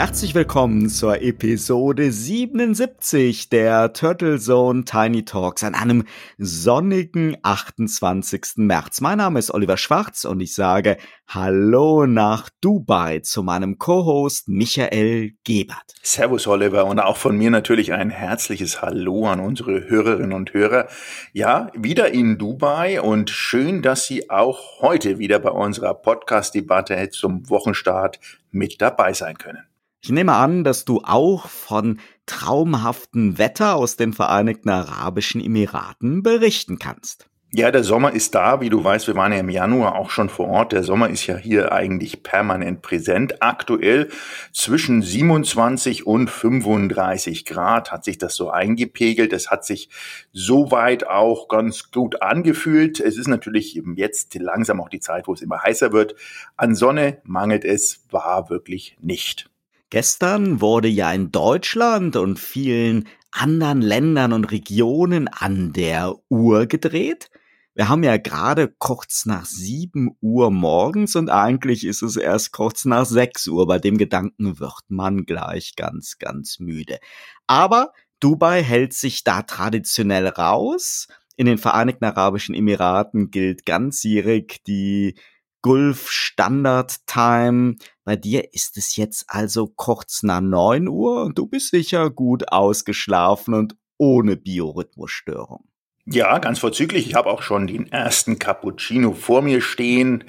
Herzlich 0.00 0.34
willkommen 0.34 0.88
zur 0.88 1.20
Episode 1.20 2.10
77 2.10 3.50
der 3.50 3.92
Turtle 3.92 4.38
Zone 4.38 4.86
Tiny 4.86 5.26
Talks 5.26 5.62
an 5.62 5.74
einem 5.74 6.04
sonnigen 6.38 7.36
28. 7.42 8.52
März. 8.56 9.02
Mein 9.02 9.18
Name 9.18 9.38
ist 9.38 9.52
Oliver 9.52 9.76
Schwarz 9.76 10.24
und 10.24 10.40
ich 10.40 10.54
sage 10.54 10.96
Hallo 11.28 12.06
nach 12.06 12.48
Dubai 12.62 13.18
zu 13.18 13.42
meinem 13.42 13.76
Co-Host 13.76 14.48
Michael 14.48 15.32
Gebert. 15.44 15.92
Servus 16.02 16.46
Oliver 16.46 16.86
und 16.86 16.98
auch 16.98 17.18
von 17.18 17.36
mir 17.36 17.50
natürlich 17.50 17.92
ein 17.92 18.08
herzliches 18.08 18.80
Hallo 18.80 19.26
an 19.26 19.38
unsere 19.38 19.90
Hörerinnen 19.90 20.32
und 20.32 20.54
Hörer. 20.54 20.88
Ja, 21.34 21.70
wieder 21.74 22.10
in 22.10 22.38
Dubai 22.38 23.02
und 23.02 23.28
schön, 23.28 23.82
dass 23.82 24.06
Sie 24.06 24.30
auch 24.30 24.80
heute 24.80 25.18
wieder 25.18 25.40
bei 25.40 25.50
unserer 25.50 25.92
Podcast-Debatte 25.92 27.10
zum 27.10 27.50
Wochenstart 27.50 28.18
mit 28.50 28.80
dabei 28.80 29.12
sein 29.12 29.36
können. 29.36 29.69
Ich 30.02 30.10
nehme 30.10 30.32
an, 30.32 30.64
dass 30.64 30.86
du 30.86 31.02
auch 31.04 31.46
von 31.48 32.00
traumhaftem 32.24 33.36
Wetter 33.36 33.76
aus 33.76 33.96
den 33.96 34.14
Vereinigten 34.14 34.70
Arabischen 34.70 35.44
Emiraten 35.44 36.22
berichten 36.22 36.78
kannst. 36.78 37.30
Ja, 37.52 37.72
der 37.72 37.82
Sommer 37.82 38.12
ist 38.12 38.36
da. 38.36 38.60
Wie 38.60 38.70
du 38.70 38.82
weißt, 38.82 39.08
wir 39.08 39.16
waren 39.16 39.32
ja 39.32 39.40
im 39.40 39.48
Januar 39.48 39.96
auch 39.96 40.10
schon 40.10 40.28
vor 40.28 40.46
Ort. 40.46 40.70
Der 40.70 40.84
Sommer 40.84 41.10
ist 41.10 41.26
ja 41.26 41.36
hier 41.36 41.72
eigentlich 41.72 42.22
permanent 42.22 42.80
präsent. 42.80 43.42
Aktuell 43.42 44.08
zwischen 44.52 45.02
27 45.02 46.06
und 46.06 46.30
35 46.30 47.44
Grad 47.44 47.90
hat 47.90 48.04
sich 48.04 48.18
das 48.18 48.36
so 48.36 48.50
eingepegelt. 48.50 49.32
Es 49.32 49.50
hat 49.50 49.64
sich 49.64 49.90
soweit 50.32 51.08
auch 51.08 51.48
ganz 51.48 51.90
gut 51.90 52.22
angefühlt. 52.22 53.00
Es 53.00 53.18
ist 53.18 53.26
natürlich 53.26 53.82
jetzt 53.96 54.32
langsam 54.36 54.80
auch 54.80 54.88
die 54.88 55.00
Zeit, 55.00 55.26
wo 55.26 55.32
es 55.32 55.42
immer 55.42 55.60
heißer 55.60 55.92
wird. 55.92 56.14
An 56.56 56.76
Sonne 56.76 57.18
mangelt 57.24 57.64
es, 57.64 58.06
war 58.10 58.48
wirklich 58.48 58.96
nicht. 59.00 59.50
Gestern 59.90 60.60
wurde 60.60 60.86
ja 60.86 61.12
in 61.12 61.32
Deutschland 61.32 62.14
und 62.14 62.38
vielen 62.38 63.08
anderen 63.32 63.82
Ländern 63.82 64.32
und 64.32 64.44
Regionen 64.52 65.26
an 65.26 65.72
der 65.72 66.14
Uhr 66.28 66.66
gedreht. 66.66 67.28
Wir 67.74 67.88
haben 67.88 68.04
ja 68.04 68.16
gerade 68.16 68.72
kurz 68.78 69.26
nach 69.26 69.46
sieben 69.46 70.16
Uhr 70.20 70.52
morgens 70.52 71.16
und 71.16 71.28
eigentlich 71.28 71.84
ist 71.84 72.02
es 72.02 72.16
erst 72.16 72.52
kurz 72.52 72.84
nach 72.84 73.04
sechs 73.04 73.48
Uhr. 73.48 73.66
Bei 73.66 73.80
dem 73.80 73.98
Gedanken 73.98 74.60
wird 74.60 74.82
man 74.88 75.24
gleich 75.24 75.74
ganz, 75.74 76.18
ganz 76.18 76.60
müde. 76.60 77.00
Aber 77.48 77.92
Dubai 78.20 78.62
hält 78.62 78.92
sich 78.92 79.24
da 79.24 79.42
traditionell 79.42 80.28
raus. 80.28 81.08
In 81.36 81.46
den 81.46 81.58
Vereinigten 81.58 82.04
Arabischen 82.04 82.54
Emiraten 82.54 83.30
gilt 83.32 83.66
ganzjährig 83.66 84.62
die 84.66 85.16
Gulf 85.62 86.10
Standard 86.10 87.06
Time. 87.06 87.76
Bei 88.04 88.16
dir 88.16 88.54
ist 88.54 88.76
es 88.76 88.96
jetzt 88.96 89.24
also 89.28 89.66
kurz 89.66 90.22
nach 90.22 90.40
neun 90.40 90.88
Uhr 90.88 91.24
und 91.24 91.38
du 91.38 91.46
bist 91.46 91.70
sicher 91.70 92.10
gut 92.10 92.50
ausgeschlafen 92.50 93.54
und 93.54 93.76
ohne 93.98 94.36
Biorhythmusstörung. 94.36 95.69
Ja, 96.12 96.38
ganz 96.38 96.58
vorzüglich. 96.58 97.06
Ich 97.06 97.14
habe 97.14 97.30
auch 97.30 97.40
schon 97.40 97.68
den 97.68 97.92
ersten 97.92 98.40
Cappuccino 98.40 99.12
vor 99.12 99.42
mir 99.42 99.60
stehen 99.60 100.24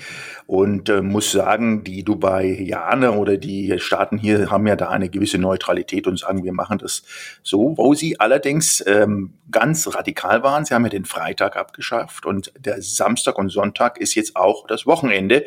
und 0.45 0.89
äh, 0.89 1.01
muss 1.01 1.31
sagen, 1.31 1.83
die 1.83 2.03
Dubaianer 2.03 3.17
oder 3.17 3.37
die 3.37 3.73
Staaten 3.79 4.19
hier 4.19 4.51
haben 4.51 4.67
ja 4.67 4.75
da 4.75 4.89
eine 4.89 5.09
gewisse 5.09 5.39
Neutralität 5.39 6.05
und 6.05 6.19
sagen, 6.19 6.43
wir 6.43 6.53
machen 6.53 6.77
das 6.77 7.01
so, 7.41 7.73
wo 7.77 7.95
sie 7.95 8.19
allerdings 8.19 8.83
ähm, 8.85 9.33
ganz 9.49 9.91
radikal 9.95 10.43
waren. 10.43 10.65
Sie 10.65 10.75
haben 10.75 10.83
ja 10.83 10.89
den 10.89 11.05
Freitag 11.05 11.55
abgeschafft 11.57 12.27
und 12.27 12.53
der 12.59 12.79
Samstag 12.83 13.39
und 13.39 13.49
Sonntag 13.49 13.97
ist 13.97 14.13
jetzt 14.13 14.35
auch 14.35 14.67
das 14.67 14.85
Wochenende 14.85 15.45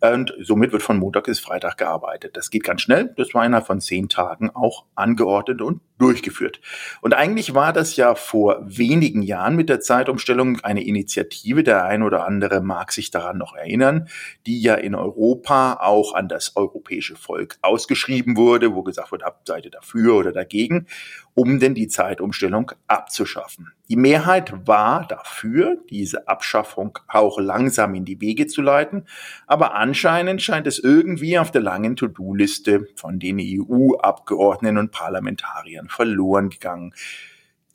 und 0.00 0.34
somit 0.40 0.72
wird 0.72 0.82
von 0.82 0.98
Montag 0.98 1.26
bis 1.26 1.38
Freitag 1.38 1.76
gearbeitet. 1.76 2.36
Das 2.36 2.50
geht 2.50 2.64
ganz 2.64 2.82
schnell. 2.82 3.14
Das 3.16 3.34
war 3.34 3.46
innerhalb 3.46 3.68
von 3.68 3.80
zehn 3.80 4.08
Tagen 4.08 4.50
auch 4.50 4.84
angeordnet 4.96 5.62
und 5.62 5.80
durchgeführt. 5.98 6.60
Und 7.00 7.14
eigentlich 7.14 7.54
war 7.54 7.72
das 7.72 7.96
ja 7.96 8.14
vor 8.14 8.60
wenigen 8.64 9.22
Jahren 9.22 9.56
mit 9.56 9.68
der 9.68 9.80
Zeitumstellung 9.80 10.60
eine 10.60 10.84
Initiative, 10.84 11.62
der 11.62 11.84
ein 11.84 12.02
oder 12.02 12.26
andere 12.26 12.60
mag 12.60 12.92
sich 12.92 13.10
daran 13.10 13.38
noch 13.38 13.54
erinnern, 13.54 14.08
die 14.46 14.60
ja 14.60 14.74
in 14.74 14.94
Europa 14.94 15.78
auch 15.80 16.14
an 16.14 16.28
das 16.28 16.56
europäische 16.56 17.16
Volk 17.16 17.58
ausgeschrieben 17.62 18.36
wurde, 18.36 18.74
wo 18.74 18.82
gesagt 18.82 19.12
wird, 19.12 19.22
ab 19.22 19.42
seid 19.46 19.64
ihr 19.64 19.70
dafür 19.70 20.16
oder 20.16 20.32
dagegen, 20.32 20.86
um 21.34 21.58
denn 21.60 21.74
die 21.74 21.88
Zeitumstellung 21.88 22.72
abzuschaffen. 22.86 23.72
Die 23.88 23.96
Mehrheit 23.96 24.66
war 24.66 25.06
dafür, 25.06 25.76
diese 25.90 26.26
Abschaffung 26.28 26.98
auch 27.08 27.38
langsam 27.38 27.94
in 27.94 28.04
die 28.04 28.20
Wege 28.20 28.46
zu 28.46 28.62
leiten, 28.62 29.06
aber 29.46 29.74
anscheinend 29.74 30.42
scheint 30.42 30.66
es 30.66 30.78
irgendwie 30.78 31.38
auf 31.38 31.50
der 31.50 31.60
langen 31.60 31.94
To-Do-Liste 31.94 32.88
von 32.96 33.18
den 33.18 33.38
EU-Abgeordneten 33.40 34.78
und 34.78 34.90
Parlamentariern 34.90 35.85
verloren 35.88 36.50
gegangen 36.50 36.94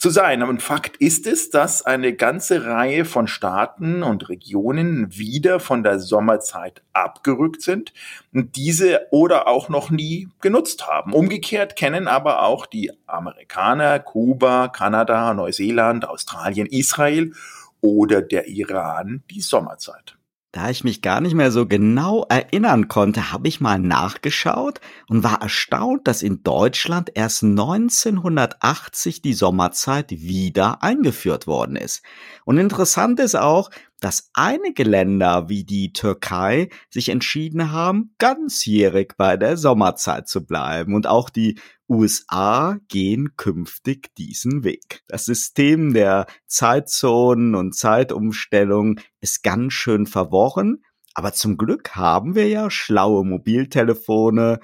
zu 0.02 0.10
sein. 0.10 0.42
Und 0.42 0.64
Fakt 0.64 0.98
ist 0.98 1.28
es, 1.28 1.52
dass 1.52 1.86
eine 1.86 2.14
ganze 2.14 2.66
Reihe 2.66 3.06
von 3.06 3.28
Staaten 3.28 4.02
und 4.02 4.30
Regionen 4.30 5.16
wieder 5.16 5.60
von 5.60 5.84
der 5.84 6.00
Sommerzeit 6.00 6.82
abgerückt 6.92 7.62
sind 7.62 7.94
und 8.34 8.56
diese 8.56 9.02
oder 9.12 9.48
auch 9.48 9.70
noch 9.70 9.92
nie 9.92 10.28
genutzt 10.42 10.88
haben. 10.88 11.14
Umgekehrt 11.14 11.76
kennen 11.76 12.08
aber 12.08 12.42
auch 12.42 12.66
die 12.66 12.92
Amerikaner, 13.06 14.00
Kuba, 14.00 14.70
Kanada, 14.70 15.36
Neuseeland, 15.36 16.10
Australien, 16.10 16.66
Israel 16.66 17.34
oder 17.82 18.24
der 18.24 18.48
Iran 18.48 19.22
die 19.30 19.42
Sommerzeit. 19.42 20.18
Da 20.54 20.70
ich 20.70 20.84
mich 20.84 21.02
gar 21.02 21.22
nicht 21.22 21.34
mehr 21.34 21.50
so 21.50 21.66
genau 21.66 22.26
erinnern 22.28 22.90
konnte, 22.90 23.32
habe 23.32 23.48
ich 23.48 23.62
mal 23.62 23.80
nachgeschaut 23.80 24.82
und 25.08 25.24
war 25.24 25.42
erstaunt, 25.42 26.10
dass 26.10 26.22
in 26.22 26.44
Deutschland 26.44 27.10
erst 27.16 27.44
1980 27.44 29.22
die 29.22 29.34
Sommerzeit 29.34 30.12
wieder 30.12 30.84
eingeführt 30.84 31.48
worden 31.48 31.78
ist. 31.78 32.04
Und 32.44 32.58
interessant 32.58 33.22
ist 33.22 33.36
auch, 33.36 33.70
dass 34.02 34.30
einige 34.34 34.84
Länder 34.84 35.48
wie 35.48 35.64
die 35.64 35.94
Türkei 35.94 36.68
sich 36.90 37.08
entschieden 37.08 37.72
haben, 37.72 38.14
ganzjährig 38.18 39.14
bei 39.16 39.38
der 39.38 39.56
Sommerzeit 39.56 40.28
zu 40.28 40.46
bleiben. 40.46 40.96
Und 40.96 41.08
auch 41.08 41.30
die 41.30 41.60
USA 41.92 42.80
gehen 42.88 43.36
künftig 43.36 44.16
diesen 44.16 44.64
Weg. 44.64 45.04
Das 45.08 45.26
System 45.26 45.94
der 45.94 46.26
Zeitzonen 46.48 47.54
und 47.54 47.76
Zeitumstellung 47.76 49.02
ist 49.20 49.44
ganz 49.44 49.74
schön 49.74 50.06
verworren. 50.08 50.84
Aber 51.14 51.34
zum 51.34 51.58
Glück 51.58 51.96
haben 51.96 52.34
wir 52.36 52.48
ja 52.48 52.72
schlaue 52.72 53.26
Mobiltelefone, 53.26 54.62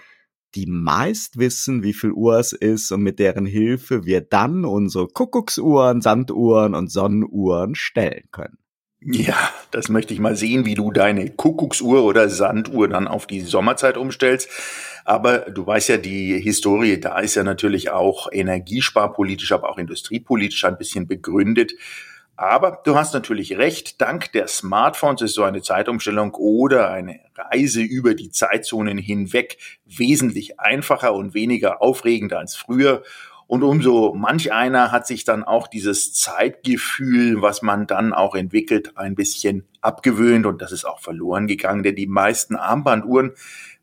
die 0.56 0.68
meist 0.68 1.38
wissen, 1.38 1.84
wie 1.84 1.94
viel 1.94 2.12
Uhr 2.12 2.40
es 2.40 2.54
ist 2.54 2.92
und 2.94 3.02
mit 3.02 3.20
deren 3.20 3.46
Hilfe 3.46 4.06
wir 4.06 4.22
dann 4.22 4.64
unsere 4.64 5.08
Kuckucksuhren, 5.08 6.02
Sanduhren 6.02 6.74
und 6.74 6.90
Sonnenuhren 6.90 7.76
stellen 7.76 8.30
können. 8.32 8.58
Ja, 9.02 9.38
das 9.72 9.90
möchte 9.90 10.14
ich 10.14 10.20
mal 10.20 10.36
sehen, 10.36 10.66
wie 10.66 10.74
du 10.74 10.92
deine 10.92 11.30
Kuckucksuhr 11.30 12.04
oder 12.04 12.30
Sanduhr 12.30 12.88
dann 12.90 13.08
auf 13.08 13.28
die 13.28 13.42
Sommerzeit 13.42 13.96
umstellst. 13.96 14.50
Aber 15.06 15.40
du 15.40 15.66
weißt 15.66 15.90
ja, 15.90 15.98
die 15.98 16.40
Historie 16.40 17.00
da 17.00 17.20
ist 17.20 17.36
ja 17.36 17.44
natürlich 17.44 17.92
auch 17.92 18.28
energiesparpolitisch, 18.32 19.52
aber 19.52 19.70
auch 19.70 19.78
industriepolitisch 19.78 20.66
ein 20.66 20.78
bisschen 20.78 21.08
begründet. 21.08 21.74
Aber 22.36 22.82
du 22.84 22.96
hast 22.96 23.14
natürlich 23.14 23.58
recht, 23.58 24.02
dank 24.02 24.32
der 24.32 24.48
Smartphones 24.48 25.22
ist 25.22 25.36
so 25.36 25.44
eine 25.44 25.62
Zeitumstellung 25.62 26.34
oder 26.36 26.90
eine 26.92 27.20
Reise 27.36 27.82
über 27.82 28.14
die 28.14 28.30
Zeitzonen 28.30 28.98
hinweg 28.98 29.58
wesentlich 29.86 30.60
einfacher 30.60 31.14
und 31.14 31.34
weniger 31.34 31.82
aufregend 31.82 32.34
als 32.34 32.56
früher. 32.56 33.04
Und 33.48 33.64
umso 33.64 34.14
manch 34.14 34.52
einer 34.52 34.92
hat 34.92 35.08
sich 35.08 35.24
dann 35.24 35.46
auch 35.46 35.68
dieses 35.68 36.14
Zeitgefühl, 36.14 37.42
was 37.42 37.62
man 37.62 37.88
dann 37.88 38.14
auch 38.14 38.36
entwickelt, 38.36 38.98
ein 38.98 39.16
bisschen 39.16 39.66
abgewöhnt 39.80 40.46
und 40.46 40.62
das 40.62 40.74
ist 40.74 40.84
auch 40.84 41.00
verloren 41.00 41.48
gegangen, 41.48 41.82
denn 41.82 41.96
die 41.96 42.08
meisten 42.08 42.58
Armbanduhren 42.58 43.34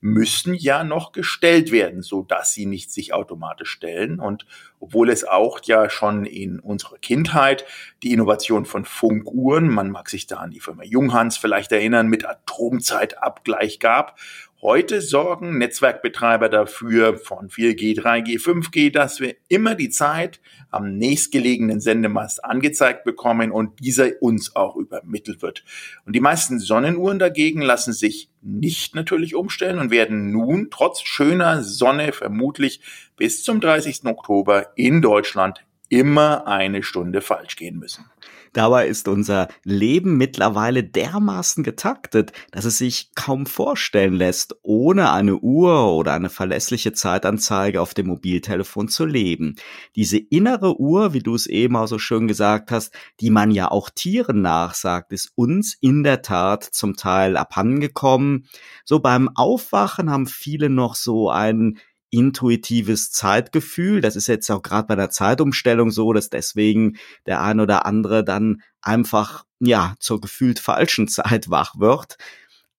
müssen 0.02 0.52
ja 0.52 0.84
noch 0.84 1.12
gestellt 1.12 1.72
werden, 1.72 2.02
so 2.02 2.22
dass 2.22 2.52
sie 2.52 2.66
nicht 2.66 2.92
sich 2.92 3.14
automatisch 3.14 3.70
stellen. 3.70 4.20
Und 4.20 4.44
obwohl 4.78 5.08
es 5.08 5.24
auch 5.24 5.60
ja 5.64 5.88
schon 5.88 6.26
in 6.26 6.60
unserer 6.60 6.98
Kindheit 6.98 7.64
die 8.02 8.12
Innovation 8.12 8.66
von 8.66 8.84
Funkuhren, 8.84 9.70
man 9.70 9.90
mag 9.90 10.10
sich 10.10 10.26
da 10.26 10.36
an 10.36 10.50
die 10.50 10.60
Firma 10.60 10.84
Junghans 10.84 11.38
vielleicht 11.38 11.72
erinnern, 11.72 12.08
mit 12.08 12.28
Atomzeitabgleich 12.28 13.78
gab 13.78 14.18
Heute 14.64 15.02
sorgen 15.02 15.58
Netzwerkbetreiber 15.58 16.48
dafür 16.48 17.18
von 17.18 17.50
4G, 17.50 18.00
3G, 18.00 18.42
5G, 18.42 18.90
dass 18.90 19.20
wir 19.20 19.36
immer 19.48 19.74
die 19.74 19.90
Zeit 19.90 20.40
am 20.70 20.96
nächstgelegenen 20.96 21.82
Sendemast 21.82 22.42
angezeigt 22.42 23.04
bekommen 23.04 23.52
und 23.52 23.78
dieser 23.80 24.22
uns 24.22 24.56
auch 24.56 24.76
übermittelt 24.76 25.42
wird. 25.42 25.64
Und 26.06 26.16
die 26.16 26.20
meisten 26.20 26.60
Sonnenuhren 26.60 27.18
dagegen 27.18 27.60
lassen 27.60 27.92
sich 27.92 28.30
nicht 28.40 28.94
natürlich 28.94 29.34
umstellen 29.34 29.78
und 29.78 29.90
werden 29.90 30.30
nun 30.32 30.68
trotz 30.70 31.02
schöner 31.02 31.62
Sonne 31.62 32.12
vermutlich 32.12 32.80
bis 33.18 33.44
zum 33.44 33.60
30. 33.60 34.06
Oktober 34.06 34.68
in 34.76 35.02
Deutschland 35.02 35.62
immer 35.90 36.46
eine 36.46 36.82
Stunde 36.82 37.20
falsch 37.20 37.56
gehen 37.56 37.78
müssen. 37.78 38.06
Dabei 38.54 38.86
ist 38.86 39.08
unser 39.08 39.48
Leben 39.64 40.16
mittlerweile 40.16 40.84
dermaßen 40.84 41.64
getaktet, 41.64 42.32
dass 42.52 42.64
es 42.64 42.78
sich 42.78 43.10
kaum 43.16 43.46
vorstellen 43.46 44.14
lässt, 44.14 44.56
ohne 44.62 45.12
eine 45.12 45.36
Uhr 45.36 45.92
oder 45.92 46.14
eine 46.14 46.30
verlässliche 46.30 46.92
Zeitanzeige 46.92 47.82
auf 47.82 47.94
dem 47.94 48.06
Mobiltelefon 48.06 48.88
zu 48.88 49.04
leben. 49.04 49.56
Diese 49.96 50.18
innere 50.18 50.80
Uhr, 50.80 51.12
wie 51.12 51.18
du 51.18 51.34
es 51.34 51.46
eben 51.46 51.74
auch 51.76 51.88
so 51.88 51.98
schön 51.98 52.28
gesagt 52.28 52.70
hast, 52.70 52.94
die 53.20 53.30
man 53.30 53.50
ja 53.50 53.70
auch 53.70 53.90
Tieren 53.90 54.40
nachsagt, 54.40 55.12
ist 55.12 55.32
uns 55.34 55.76
in 55.80 56.04
der 56.04 56.22
Tat 56.22 56.62
zum 56.62 56.96
Teil 56.96 57.36
abhandengekommen. 57.36 58.46
So 58.84 59.00
beim 59.00 59.28
Aufwachen 59.34 60.10
haben 60.10 60.26
viele 60.26 60.70
noch 60.70 60.94
so 60.94 61.28
einen 61.28 61.80
intuitives 62.14 63.10
Zeitgefühl. 63.10 64.00
Das 64.00 64.14
ist 64.14 64.28
jetzt 64.28 64.48
auch 64.50 64.62
gerade 64.62 64.86
bei 64.86 64.94
der 64.94 65.10
Zeitumstellung 65.10 65.90
so, 65.90 66.12
dass 66.12 66.30
deswegen 66.30 66.96
der 67.26 67.42
ein 67.42 67.58
oder 67.58 67.86
andere 67.86 68.24
dann 68.24 68.62
einfach, 68.80 69.44
ja, 69.58 69.94
zur 69.98 70.20
gefühlt 70.20 70.60
falschen 70.60 71.08
Zeit 71.08 71.50
wach 71.50 71.78
wird. 71.78 72.16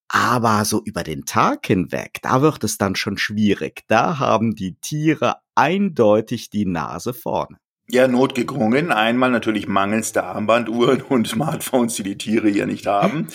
Aber 0.07 0.63
so 0.63 0.81
über 0.85 1.03
den 1.03 1.25
Tag 1.25 1.65
hinweg, 1.67 2.19
da 2.21 2.41
wird 2.41 2.63
es 2.63 2.77
dann 2.77 2.95
schon 2.95 3.17
schwierig. 3.17 3.83
Da 3.87 4.19
haben 4.19 4.55
die 4.55 4.75
Tiere 4.75 5.37
eindeutig 5.55 6.49
die 6.49 6.65
Nase 6.65 7.13
vorne. 7.13 7.57
Ja, 7.87 8.07
notgedrungen. 8.07 8.91
Einmal 8.91 9.29
natürlich 9.29 9.67
mangels 9.67 10.11
der 10.11 10.23
Armbanduhren 10.23 11.01
und 11.09 11.27
Smartphones, 11.27 11.93
die 11.93 12.01
die 12.01 12.17
Tiere 12.17 12.49
ja 12.49 12.65
nicht 12.65 12.87
haben. 12.87 13.27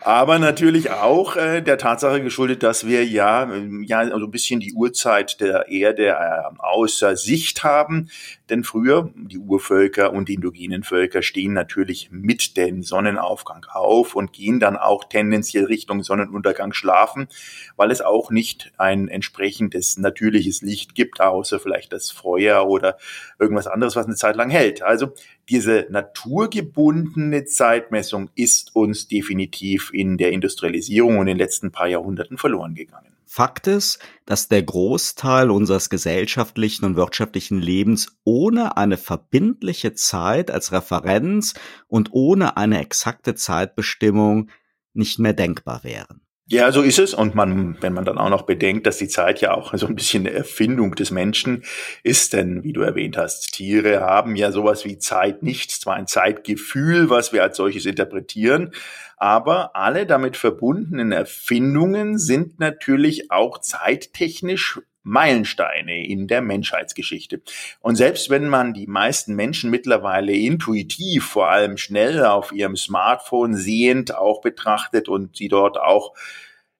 Aber 0.00 0.40
natürlich 0.40 0.90
auch 0.90 1.36
äh, 1.36 1.60
der 1.60 1.78
Tatsache 1.78 2.20
geschuldet, 2.20 2.64
dass 2.64 2.88
wir 2.88 3.06
ja, 3.06 3.54
ja 3.82 4.04
so 4.04 4.14
also 4.14 4.26
ein 4.26 4.32
bisschen 4.32 4.58
die 4.58 4.72
Uhrzeit 4.72 5.40
der 5.40 5.68
Erde 5.68 6.08
äh, 6.08 6.58
außer 6.58 7.14
Sicht 7.14 7.62
haben. 7.62 8.08
Denn 8.50 8.64
früher, 8.64 9.10
die 9.14 9.38
Urvölker 9.38 10.12
und 10.12 10.28
die 10.28 10.34
indogenen 10.34 10.82
Völker 10.82 11.22
stehen 11.22 11.54
natürlich 11.54 12.10
mit 12.10 12.56
dem 12.56 12.82
Sonnenaufgang 12.82 13.64
auf 13.70 14.16
und 14.16 14.32
gehen 14.32 14.60
dann 14.60 14.76
auch 14.76 15.04
tendenziell 15.04 15.64
Richtung 15.64 16.02
Sonnenuntergang 16.02 16.74
schlafen, 16.74 17.28
weil 17.76 17.90
es 17.90 18.02
auch 18.02 18.30
nicht 18.30 18.72
ein 18.76 19.08
entsprechendes 19.08 19.96
natürliches 19.96 20.60
Licht 20.60 20.94
gibt, 20.94 21.20
außer 21.20 21.58
vielleicht 21.58 21.92
das 21.94 22.10
Feuer 22.10 22.66
oder 22.66 22.98
irgendwas 23.38 23.66
anderes, 23.66 23.83
was 23.84 24.06
eine 24.06 24.16
Zeit 24.16 24.36
lang 24.36 24.50
hält. 24.50 24.82
Also 24.82 25.12
diese 25.48 25.86
naturgebundene 25.90 27.44
Zeitmessung 27.44 28.30
ist 28.34 28.74
uns 28.74 29.08
definitiv 29.08 29.90
in 29.92 30.16
der 30.16 30.32
Industrialisierung 30.32 31.18
und 31.18 31.26
in 31.26 31.36
den 31.36 31.38
letzten 31.38 31.70
paar 31.70 31.88
Jahrhunderten 31.88 32.38
verloren 32.38 32.74
gegangen. 32.74 33.14
Fakt 33.26 33.66
ist, 33.66 33.98
dass 34.26 34.48
der 34.48 34.62
Großteil 34.62 35.50
unseres 35.50 35.90
gesellschaftlichen 35.90 36.84
und 36.84 36.96
wirtschaftlichen 36.96 37.60
Lebens 37.60 38.16
ohne 38.22 38.76
eine 38.76 38.96
verbindliche 38.96 39.94
Zeit 39.94 40.50
als 40.50 40.72
Referenz 40.72 41.54
und 41.88 42.10
ohne 42.12 42.56
eine 42.56 42.80
exakte 42.80 43.34
Zeitbestimmung 43.34 44.50
nicht 44.92 45.18
mehr 45.18 45.32
denkbar 45.32 45.82
wären. 45.82 46.23
Ja, 46.46 46.70
so 46.72 46.82
ist 46.82 46.98
es. 46.98 47.14
Und 47.14 47.34
man, 47.34 47.80
wenn 47.80 47.94
man 47.94 48.04
dann 48.04 48.18
auch 48.18 48.28
noch 48.28 48.42
bedenkt, 48.42 48.86
dass 48.86 48.98
die 48.98 49.08
Zeit 49.08 49.40
ja 49.40 49.54
auch 49.54 49.72
so 49.76 49.86
ein 49.86 49.94
bisschen 49.94 50.26
eine 50.26 50.36
Erfindung 50.36 50.94
des 50.94 51.10
Menschen 51.10 51.64
ist, 52.02 52.34
denn 52.34 52.62
wie 52.62 52.74
du 52.74 52.82
erwähnt 52.82 53.16
hast, 53.16 53.54
Tiere 53.54 54.00
haben 54.00 54.36
ja 54.36 54.52
sowas 54.52 54.84
wie 54.84 54.98
Zeit 54.98 55.42
nicht, 55.42 55.70
zwar 55.70 55.94
ein 55.94 56.06
Zeitgefühl, 56.06 57.08
was 57.08 57.32
wir 57.32 57.42
als 57.42 57.56
solches 57.56 57.86
interpretieren, 57.86 58.72
aber 59.16 59.74
alle 59.74 60.04
damit 60.04 60.36
verbundenen 60.36 61.12
Erfindungen 61.12 62.18
sind 62.18 62.60
natürlich 62.60 63.30
auch 63.30 63.58
zeittechnisch 63.58 64.80
Meilensteine 65.04 66.06
in 66.06 66.26
der 66.26 66.40
Menschheitsgeschichte. 66.40 67.42
Und 67.80 67.96
selbst 67.96 68.30
wenn 68.30 68.48
man 68.48 68.74
die 68.74 68.86
meisten 68.86 69.34
Menschen 69.36 69.70
mittlerweile 69.70 70.32
intuitiv, 70.32 71.24
vor 71.26 71.50
allem 71.50 71.76
schnell 71.76 72.24
auf 72.24 72.52
ihrem 72.52 72.76
Smartphone 72.76 73.54
sehend 73.54 74.14
auch 74.16 74.40
betrachtet 74.40 75.08
und 75.08 75.36
sie 75.36 75.48
dort 75.48 75.78
auch 75.78 76.14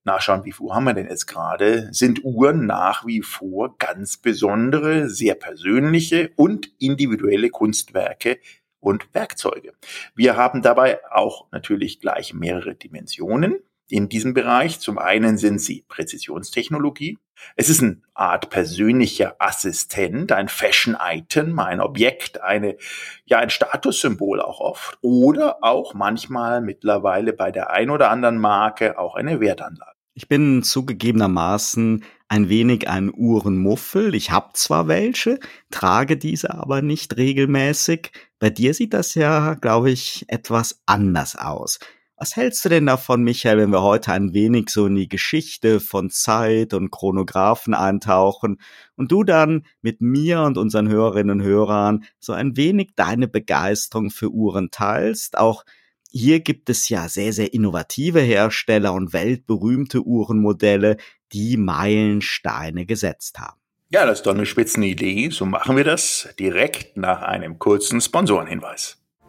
nachschauen, 0.05 0.45
wie 0.45 0.53
viel 0.53 0.67
Uhr 0.67 0.75
haben 0.75 0.85
wir 0.85 0.95
denn 0.95 1.09
jetzt 1.09 1.27
gerade, 1.27 1.89
sind 1.93 2.25
Uhren 2.25 2.67
nach 2.67 3.07
wie 3.07 3.23
vor 3.23 3.77
ganz 3.79 4.17
besondere, 4.17 5.09
sehr 5.09 5.35
persönliche 5.35 6.31
und 6.37 6.71
individuelle 6.79 7.51
Kunstwerke 7.51 8.39
und 8.81 9.13
Werkzeuge. 9.15 9.73
Wir 10.15 10.37
haben 10.37 10.63
dabei 10.63 11.01
auch 11.11 11.51
natürlich 11.53 12.01
gleich 12.01 12.35
mehrere 12.35 12.75
Dimensionen 12.75 13.63
in 13.89 14.09
diesem 14.09 14.35
Bereich. 14.35 14.81
Zum 14.81 14.99
einen 14.99 15.39
sind 15.39 15.61
sie 15.61 15.85
Präzisionstechnologie. 15.89 17.19
Es 17.57 17.69
ist 17.69 17.83
eine 17.83 18.01
Art 18.15 18.51
persönlicher 18.51 19.37
Assistent, 19.39 20.33
ein 20.33 20.49
Fashion-Item, 20.49 21.59
ein 21.59 21.81
Objekt, 21.81 22.41
eine, 22.43 22.77
ja, 23.25 23.39
ein 23.39 23.51
Statussymbol 23.51 24.41
auch 24.41 24.61
oft. 24.61 24.99
Oder 25.03 25.59
auch 25.63 25.95
manchmal 25.95 26.61
mittlerweile 26.61 27.33
bei 27.33 27.51
der 27.51 27.71
ein 27.71 27.91
oder 27.91 28.11
anderen 28.11 28.39
Marke 28.39 28.99
auch 28.99 29.15
eine 29.15 29.41
Wertanlage. 29.41 29.93
Ich 30.17 30.29
bin 30.29 30.63
zugegebenermaßen 30.63 32.05
ein 32.29 32.49
wenig 32.49 32.89
ein 32.89 33.13
Uhrenmuffel. 33.13 34.15
Ich 34.15 34.31
habe 34.31 34.51
zwar 34.55 34.87
welche, 34.87 35.41
trage 35.71 36.17
diese 36.17 36.55
aber 36.55 36.83
nicht 36.83 37.17
regelmäßig. 37.17 38.13
Bei 38.39 38.49
dir 38.49 38.75
sieht 38.75 38.95
das 38.95 39.17
ja, 39.17 39.55
glaube 39.55 39.91
ich, 39.91 40.25
etwas 40.29 40.83
anders 40.87 41.35
aus. 41.35 41.81
Was 42.17 42.37
hältst 42.37 42.65
du 42.65 42.69
denn 42.69 42.87
davon, 42.87 43.25
Michael, 43.25 43.59
wenn 43.59 43.71
wir 43.71 43.83
heute 43.83 44.13
ein 44.13 44.33
wenig 44.35 44.71
so 44.71 44.87
in 44.87 44.95
die 44.95 45.09
Geschichte 45.09 45.81
von 45.81 46.11
Zeit 46.11 46.73
und 46.73 46.93
Chronographen 46.93 47.75
eintauchen 47.75 48.61
und 48.95 49.11
du 49.11 49.25
dann 49.25 49.67
mit 49.83 50.01
mir 50.01 50.43
und 50.43 50.57
unseren 50.57 50.89
Hörerinnen 50.89 51.41
und 51.41 51.47
Hörern 51.47 52.05
so 52.21 52.33
ein 52.33 52.57
wenig 52.57 52.93
deine 52.95 53.27
Begeisterung 53.27 54.11
für 54.11 54.31
Uhren 54.31 54.71
teilst? 54.71 55.37
Auch 55.37 55.65
hier 56.09 56.39
gibt 56.39 56.71
es 56.71 56.89
ja 56.89 57.09
sehr, 57.09 57.33
sehr 57.33 57.53
innovative 57.53 58.21
Hersteller 58.21 58.93
und 58.93 59.13
weltberühmte 59.13 60.07
Uhrenmodelle, 60.07 60.99
die 61.33 61.57
Meilensteine 61.57 62.87
gesetzt 62.87 63.41
haben. 63.41 63.59
Ja, 63.91 64.07
das 64.07 64.21
ist 64.21 64.27
doch 64.27 64.35
eine 64.35 64.47
Spitzenidee. 64.47 65.31
So 65.31 65.47
machen 65.47 65.77
wir 65.77 65.85
das 65.85 66.29
direkt 66.39 66.97
nach 66.97 67.23
einem 67.23 67.59
kurzen 67.59 68.01
Sponsorenhinweis. 68.01 69.04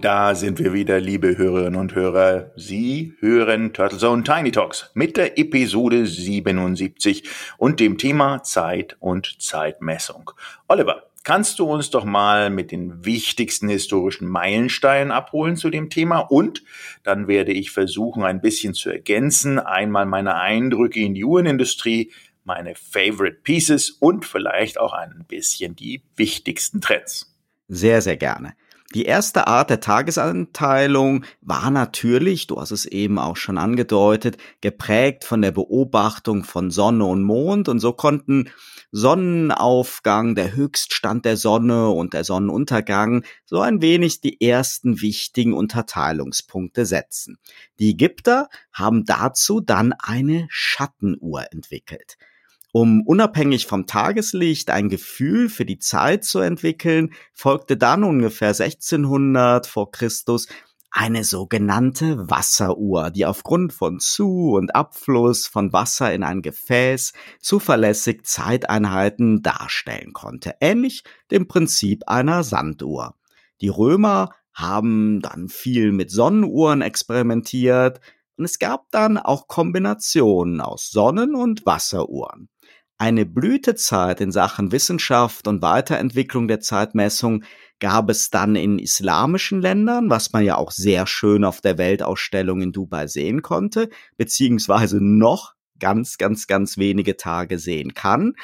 Da 0.00 0.34
sind 0.34 0.58
wir 0.58 0.72
wieder, 0.72 0.98
liebe 0.98 1.36
Hörerinnen 1.36 1.78
und 1.78 1.94
Hörer. 1.94 2.52
Sie 2.56 3.12
hören 3.20 3.74
Turtle 3.74 3.98
Zone 3.98 4.24
Tiny 4.24 4.50
Talks 4.50 4.90
mit 4.94 5.18
der 5.18 5.38
Episode 5.38 6.06
77 6.06 7.28
und 7.58 7.80
dem 7.80 7.98
Thema 7.98 8.42
Zeit 8.42 8.96
und 8.98 9.42
Zeitmessung. 9.42 10.30
Oliver, 10.68 11.10
kannst 11.22 11.58
du 11.58 11.66
uns 11.66 11.90
doch 11.90 12.06
mal 12.06 12.48
mit 12.48 12.72
den 12.72 13.04
wichtigsten 13.04 13.68
historischen 13.68 14.26
Meilensteinen 14.26 15.12
abholen 15.12 15.56
zu 15.56 15.68
dem 15.68 15.90
Thema 15.90 16.20
und 16.20 16.62
dann 17.02 17.28
werde 17.28 17.52
ich 17.52 17.70
versuchen, 17.70 18.22
ein 18.22 18.40
bisschen 18.40 18.72
zu 18.72 18.88
ergänzen, 18.88 19.58
einmal 19.58 20.06
meine 20.06 20.36
Eindrücke 20.36 21.00
in 21.00 21.12
die 21.12 21.26
Uhrenindustrie, 21.26 22.10
meine 22.42 22.74
Favorite 22.74 23.40
Pieces 23.42 23.90
und 23.90 24.24
vielleicht 24.24 24.80
auch 24.80 24.94
ein 24.94 25.26
bisschen 25.28 25.76
die 25.76 26.02
wichtigsten 26.16 26.80
Trends. 26.80 27.36
Sehr, 27.68 28.00
sehr 28.00 28.16
gerne. 28.16 28.54
Die 28.92 29.04
erste 29.04 29.46
Art 29.46 29.70
der 29.70 29.78
Tagesanteilung 29.78 31.24
war 31.40 31.70
natürlich, 31.70 32.48
du 32.48 32.60
hast 32.60 32.72
es 32.72 32.86
eben 32.86 33.20
auch 33.20 33.36
schon 33.36 33.56
angedeutet, 33.56 34.36
geprägt 34.60 35.22
von 35.24 35.42
der 35.42 35.52
Beobachtung 35.52 36.42
von 36.42 36.72
Sonne 36.72 37.04
und 37.04 37.22
Mond 37.22 37.68
und 37.68 37.78
so 37.78 37.92
konnten 37.92 38.50
Sonnenaufgang, 38.90 40.34
der 40.34 40.56
Höchststand 40.56 41.24
der 41.24 41.36
Sonne 41.36 41.90
und 41.90 42.14
der 42.14 42.24
Sonnenuntergang 42.24 43.22
so 43.44 43.60
ein 43.60 43.80
wenig 43.80 44.22
die 44.22 44.40
ersten 44.40 45.00
wichtigen 45.00 45.52
Unterteilungspunkte 45.52 46.84
setzen. 46.84 47.38
Die 47.78 47.90
Ägypter 47.90 48.48
haben 48.72 49.04
dazu 49.04 49.60
dann 49.60 49.92
eine 49.92 50.48
Schattenuhr 50.50 51.44
entwickelt. 51.52 52.16
Um 52.72 53.02
unabhängig 53.04 53.66
vom 53.66 53.86
Tageslicht 53.86 54.70
ein 54.70 54.88
Gefühl 54.88 55.48
für 55.48 55.64
die 55.64 55.78
Zeit 55.78 56.24
zu 56.24 56.38
entwickeln, 56.38 57.12
folgte 57.32 57.76
dann 57.76 58.04
ungefähr 58.04 58.48
1600 58.50 59.66
vor 59.66 59.90
Christus 59.90 60.46
eine 60.92 61.24
sogenannte 61.24 62.30
Wasseruhr, 62.30 63.10
die 63.10 63.26
aufgrund 63.26 63.72
von 63.72 64.00
Zu- 64.00 64.54
und 64.56 64.74
Abfluss 64.74 65.46
von 65.46 65.72
Wasser 65.72 66.12
in 66.12 66.22
ein 66.22 66.42
Gefäß 66.42 67.12
zuverlässig 67.40 68.24
Zeiteinheiten 68.24 69.42
darstellen 69.42 70.12
konnte, 70.12 70.54
ähnlich 70.60 71.04
dem 71.30 71.46
Prinzip 71.46 72.02
einer 72.08 72.42
Sanduhr. 72.42 73.14
Die 73.60 73.68
Römer 73.68 74.30
haben 74.52 75.20
dann 75.20 75.48
viel 75.48 75.92
mit 75.92 76.10
Sonnenuhren 76.10 76.82
experimentiert, 76.82 78.00
Und 78.36 78.44
es 78.46 78.58
gab 78.58 78.90
dann 78.90 79.18
auch 79.18 79.48
Kombinationen 79.48 80.60
aus 80.60 80.90
Sonnen- 80.90 81.34
und 81.34 81.66
Wasseruhren. 81.66 82.48
Eine 83.00 83.24
Blütezeit 83.24 84.20
in 84.20 84.30
Sachen 84.30 84.72
Wissenschaft 84.72 85.48
und 85.48 85.62
Weiterentwicklung 85.62 86.48
der 86.48 86.60
Zeitmessung 86.60 87.44
gab 87.78 88.10
es 88.10 88.28
dann 88.28 88.56
in 88.56 88.78
islamischen 88.78 89.62
Ländern, 89.62 90.10
was 90.10 90.34
man 90.34 90.44
ja 90.44 90.56
auch 90.56 90.70
sehr 90.70 91.06
schön 91.06 91.44
auf 91.44 91.62
der 91.62 91.78
Weltausstellung 91.78 92.60
in 92.60 92.72
Dubai 92.72 93.06
sehen 93.06 93.40
konnte, 93.40 93.88
beziehungsweise 94.18 94.98
noch 95.00 95.54
ganz, 95.78 96.18
ganz, 96.18 96.46
ganz 96.46 96.76
wenige 96.76 97.16
Tage 97.16 97.58
sehen 97.58 97.94
kann. 97.94 98.34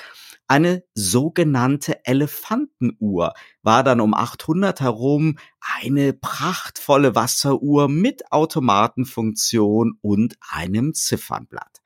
Eine 0.49 0.85
sogenannte 0.95 2.03
Elefantenuhr 2.07 3.35
war 3.63 3.85
dann 3.85 4.01
um 4.01 4.15
800 4.15 4.81
herum 4.81 5.37
eine 5.61 6.15
prachtvolle 6.15 7.15
Wasseruhr 7.15 7.91
mit 7.91 8.33
Automatenfunktion 8.33 9.99
und 10.01 10.39
einem 10.49 10.95
Ziffernblatt. 10.95 11.83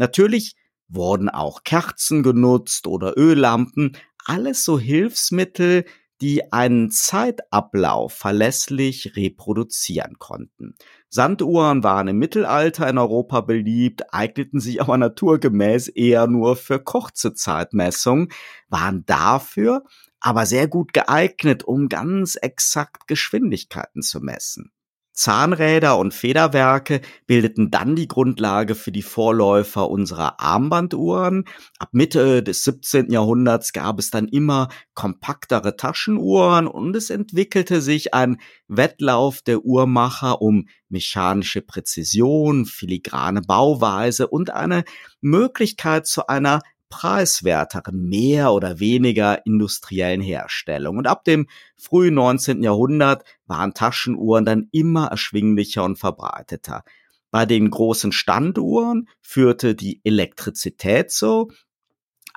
Natürlich 0.00 0.56
wurden 0.88 1.28
auch 1.28 1.64
Kerzen 1.64 2.22
genutzt 2.22 2.86
oder 2.86 3.16
Öllampen, 3.16 3.96
alles 4.24 4.64
so 4.64 4.78
Hilfsmittel, 4.78 5.84
die 6.20 6.52
einen 6.52 6.90
Zeitablauf 6.90 8.12
verlässlich 8.12 9.14
reproduzieren 9.16 10.18
konnten. 10.18 10.74
Sanduhren 11.08 11.84
waren 11.84 12.08
im 12.08 12.18
Mittelalter 12.18 12.88
in 12.88 12.98
Europa 12.98 13.40
beliebt, 13.40 14.12
eigneten 14.12 14.60
sich 14.60 14.82
aber 14.82 14.98
naturgemäß 14.98 15.88
eher 15.88 16.26
nur 16.26 16.56
für 16.56 16.80
kurze 16.80 17.34
Zeitmessungen, 17.34 18.28
waren 18.68 19.04
dafür 19.06 19.84
aber 20.20 20.46
sehr 20.46 20.66
gut 20.66 20.92
geeignet, 20.92 21.62
um 21.62 21.88
ganz 21.88 22.34
exakt 22.34 23.06
Geschwindigkeiten 23.06 24.02
zu 24.02 24.20
messen. 24.20 24.72
Zahnräder 25.18 25.98
und 25.98 26.14
Federwerke 26.14 27.00
bildeten 27.26 27.72
dann 27.72 27.96
die 27.96 28.06
Grundlage 28.06 28.76
für 28.76 28.92
die 28.92 29.02
Vorläufer 29.02 29.90
unserer 29.90 30.38
Armbanduhren. 30.38 31.44
Ab 31.80 31.88
Mitte 31.90 32.44
des 32.44 32.62
17. 32.62 33.10
Jahrhunderts 33.10 33.72
gab 33.72 33.98
es 33.98 34.10
dann 34.10 34.28
immer 34.28 34.68
kompaktere 34.94 35.74
Taschenuhren 35.74 36.68
und 36.68 36.94
es 36.94 37.10
entwickelte 37.10 37.80
sich 37.80 38.14
ein 38.14 38.40
Wettlauf 38.68 39.42
der 39.42 39.64
Uhrmacher 39.64 40.40
um 40.40 40.68
mechanische 40.88 41.62
Präzision, 41.62 42.64
filigrane 42.64 43.42
Bauweise 43.42 44.28
und 44.28 44.50
eine 44.50 44.84
Möglichkeit 45.20 46.06
zu 46.06 46.28
einer 46.28 46.60
preiswerteren, 46.88 48.08
mehr 48.08 48.52
oder 48.52 48.80
weniger 48.80 49.44
industriellen 49.46 50.20
Herstellung. 50.20 50.98
Und 50.98 51.06
ab 51.06 51.24
dem 51.24 51.46
frühen 51.76 52.14
19. 52.14 52.62
Jahrhundert 52.62 53.24
waren 53.46 53.74
Taschenuhren 53.74 54.44
dann 54.44 54.68
immer 54.72 55.06
erschwinglicher 55.08 55.84
und 55.84 55.98
verbreiteter. 55.98 56.82
Bei 57.30 57.44
den 57.44 57.70
großen 57.70 58.12
Standuhren 58.12 59.08
führte 59.20 59.74
die 59.74 60.00
Elektrizität 60.04 61.10
zu 61.10 61.50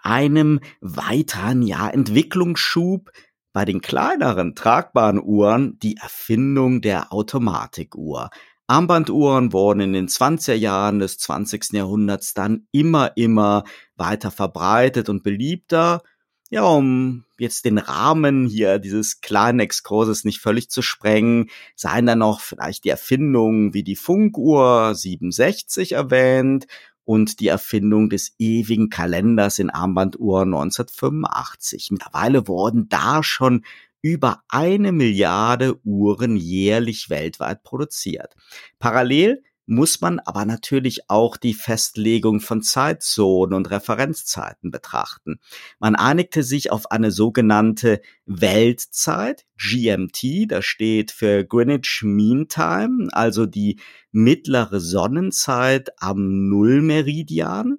einem 0.04 0.60
weiteren 0.82 1.62
ja, 1.62 1.88
Entwicklungsschub, 1.90 3.12
bei 3.54 3.66
den 3.66 3.82
kleineren 3.82 4.56
tragbaren 4.56 5.22
Uhren 5.22 5.78
die 5.80 5.98
Erfindung 5.98 6.82
der 6.82 7.12
Automatikuhr. 7.12 8.30
Armbanduhren 8.68 9.52
wurden 9.54 9.82
in 9.82 9.94
den 9.94 10.08
20er 10.08 10.54
Jahren 10.54 11.00
des 11.00 11.18
20. 11.18 11.74
Jahrhunderts 11.74 12.34
dann 12.34 12.68
immer, 12.72 13.18
immer 13.18 13.64
weiter 13.96 14.32
verbreitet 14.32 15.10
und 15.10 15.24
beliebter. 15.24 16.02
Ja, 16.50 16.64
um 16.64 17.24
jetzt 17.38 17.66
den 17.66 17.78
Rahmen 17.78 18.46
hier 18.46 18.78
dieses 18.78 19.22
kleinen 19.22 19.62
Exkurses 19.62 20.26
nicht 20.26 20.40
völlig 20.40 20.70
zu 20.70 20.82
sprengen, 20.82 21.50
seien 21.76 22.06
dann 22.06 22.20
noch 22.20 22.42
vielleicht 22.42 22.84
die 22.84 22.90
Erfindungen 22.90 23.74
wie 23.74 23.84
die 23.84 23.96
Funkuhr 23.96 24.94
67 24.94 25.94
erwähnt 25.94 26.68
und 27.04 27.40
die 27.40 27.48
Erfindung 27.48 28.10
des 28.10 28.36
ewigen 28.38 28.90
Kalenders 28.90 29.60
in 29.60 29.70
Armbanduhren 29.70 30.54
1985. 30.54 31.90
Mittlerweile 31.92 32.48
wurden 32.48 32.90
da 32.90 33.24
schon 33.24 33.66
über 34.02 34.42
eine 34.50 34.92
Milliarde 34.92 35.80
Uhren 35.84 36.36
jährlich 36.36 37.10
weltweit 37.10 37.64
produziert. 37.64 38.36
Parallel 38.80 39.44
muss 39.72 40.02
man 40.02 40.20
aber 40.20 40.44
natürlich 40.44 41.10
auch 41.10 41.38
die 41.38 41.54
Festlegung 41.54 42.42
von 42.42 42.62
Zeitzonen 42.62 43.54
und 43.54 43.70
Referenzzeiten 43.70 44.70
betrachten. 44.70 45.40
Man 45.80 45.96
einigte 45.96 46.44
sich 46.44 46.72
auf 46.72 46.92
eine 46.92 47.12
sogenannte 47.12 48.02
Weltzeit, 48.26 49.46
GMT, 49.58 50.52
das 50.52 50.66
steht 50.66 51.12
für 51.12 51.46
Greenwich 51.46 52.02
Mean 52.04 52.48
Time, 52.50 53.08
also 53.14 53.46
die 53.46 53.80
mittlere 54.12 54.82
Sonnenzeit 54.82 55.92
am 56.02 56.50
Nullmeridian. 56.50 57.78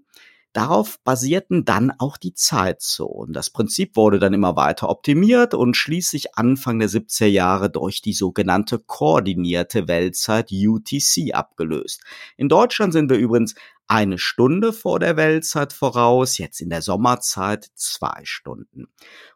Darauf 0.52 1.00
basierten 1.02 1.64
dann 1.64 1.92
auch 1.98 2.18
die 2.18 2.34
Zeitzonen. 2.34 3.32
Das 3.32 3.48
Prinzip 3.48 3.96
wurde 3.96 4.18
dann 4.18 4.34
immer 4.34 4.54
weiter 4.54 4.90
optimiert 4.90 5.54
und 5.54 5.76
schließlich 5.76 6.36
Anfang 6.36 6.78
der 6.78 6.90
70er 6.90 7.26
Jahre 7.26 7.70
durch 7.70 8.02
die 8.02 8.12
sogenannte 8.12 8.78
koordinierte 8.78 9.88
Weltzeit 9.88 10.50
UTC 10.52 11.32
abgelöst. 11.32 12.02
In 12.36 12.50
Deutschland 12.50 12.92
sind 12.92 13.10
wir 13.10 13.16
übrigens 13.16 13.54
eine 13.86 14.18
Stunde 14.18 14.74
vor 14.74 14.98
der 14.98 15.16
Weltzeit 15.16 15.72
voraus, 15.72 16.36
jetzt 16.36 16.60
in 16.60 16.68
der 16.68 16.82
Sommerzeit 16.82 17.70
zwei 17.74 18.20
Stunden. 18.24 18.88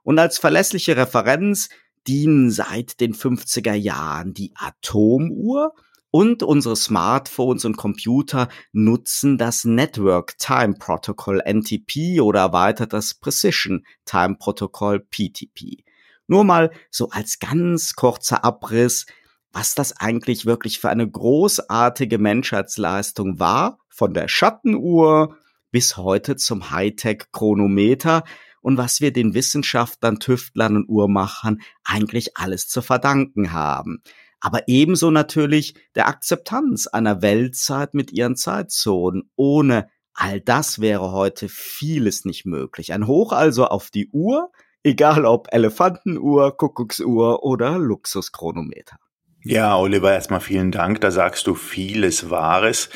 Und 0.02 0.18
als 0.18 0.38
verlässliche 0.38 0.96
Referenz 0.96 1.70
dienen 2.06 2.50
seit 2.50 3.00
den 3.00 3.14
50er 3.14 3.74
Jahren 3.74 4.34
die 4.34 4.52
Atomuhr 4.54 5.74
und 6.10 6.42
unsere 6.42 6.76
Smartphones 6.76 7.64
und 7.64 7.76
Computer 7.76 8.48
nutzen 8.72 9.38
das 9.38 9.64
Network 9.64 10.38
Time 10.38 10.74
Protocol 10.78 11.42
NTP 11.44 12.20
oder 12.20 12.40
erweitert 12.40 12.92
das 12.92 13.14
Precision 13.14 13.84
Time 14.04 14.36
Protocol 14.38 15.00
PTP. 15.00 15.84
Nur 16.26 16.44
mal 16.44 16.70
so 16.90 17.10
als 17.10 17.38
ganz 17.38 17.94
kurzer 17.94 18.44
Abriss, 18.44 19.06
was 19.52 19.74
das 19.74 19.96
eigentlich 19.96 20.46
wirklich 20.46 20.80
für 20.80 20.90
eine 20.90 21.08
großartige 21.08 22.18
Menschheitsleistung 22.18 23.38
war, 23.38 23.78
von 23.88 24.12
der 24.12 24.28
Schattenuhr 24.28 25.36
bis 25.70 25.96
heute 25.96 26.36
zum 26.36 26.70
Hightech-Chronometer 26.70 28.24
und 28.60 28.78
was 28.78 29.00
wir 29.00 29.12
den 29.12 29.34
Wissenschaftlern, 29.34 30.18
Tüftlern 30.18 30.76
und 30.76 30.88
Uhrmachern 30.88 31.60
eigentlich 31.84 32.36
alles 32.36 32.68
zu 32.68 32.82
verdanken 32.82 33.52
haben 33.52 34.02
aber 34.46 34.68
ebenso 34.68 35.10
natürlich 35.10 35.74
der 35.96 36.06
Akzeptanz 36.06 36.86
einer 36.86 37.20
Weltzeit 37.20 37.94
mit 37.94 38.12
ihren 38.12 38.36
Zeitzonen. 38.36 39.28
Ohne 39.34 39.88
all 40.14 40.40
das 40.40 40.80
wäre 40.80 41.10
heute 41.10 41.48
vieles 41.48 42.24
nicht 42.24 42.46
möglich. 42.46 42.92
Ein 42.92 43.08
Hoch 43.08 43.32
also 43.32 43.66
auf 43.66 43.90
die 43.90 44.08
Uhr, 44.12 44.52
egal 44.84 45.24
ob 45.24 45.48
Elefantenuhr, 45.50 46.56
Kuckucksuhr 46.56 47.42
oder 47.42 47.76
Luxuschronometer. 47.80 48.98
Ja, 49.42 49.76
Oliver, 49.76 50.12
erstmal 50.12 50.38
vielen 50.38 50.70
Dank. 50.70 51.00
Da 51.00 51.10
sagst 51.10 51.48
du 51.48 51.56
vieles 51.56 52.30
Wahres 52.30 52.88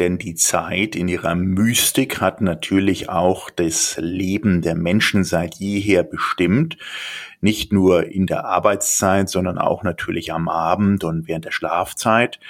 denn 0.00 0.18
die 0.18 0.34
Zeit 0.34 0.96
in 0.96 1.06
ihrer 1.06 1.34
Mystik 1.34 2.20
hat 2.20 2.40
natürlich 2.40 3.08
auch 3.08 3.50
das 3.50 3.96
Leben 4.00 4.62
der 4.62 4.74
Menschen 4.74 5.22
seit 5.24 5.56
jeher 5.56 6.02
bestimmt. 6.02 6.78
Nicht 7.40 7.72
nur 7.72 8.06
in 8.06 8.26
der 8.26 8.46
Arbeitszeit, 8.46 9.28
sondern 9.28 9.58
auch 9.58 9.82
natürlich 9.82 10.32
am 10.32 10.48
Abend 10.48 11.04
und 11.04 11.28
während 11.28 11.44
der 11.44 11.52
Schlafzeit. 11.52 12.40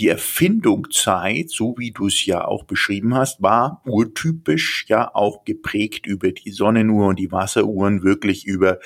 Die 0.00 0.08
Erfindungszeit, 0.08 1.50
so 1.50 1.76
wie 1.78 1.92
du 1.92 2.08
es 2.08 2.26
ja 2.26 2.44
auch 2.44 2.64
beschrieben 2.64 3.14
hast, 3.14 3.40
war 3.42 3.80
urtypisch 3.84 4.86
ja 4.88 5.14
auch 5.14 5.44
geprägt 5.44 6.06
über 6.06 6.32
die 6.32 6.50
Sonnenuhr 6.50 7.06
und 7.06 7.18
die 7.20 7.30
Wasseruhren, 7.30 8.02
wirklich 8.02 8.44
über 8.44 8.80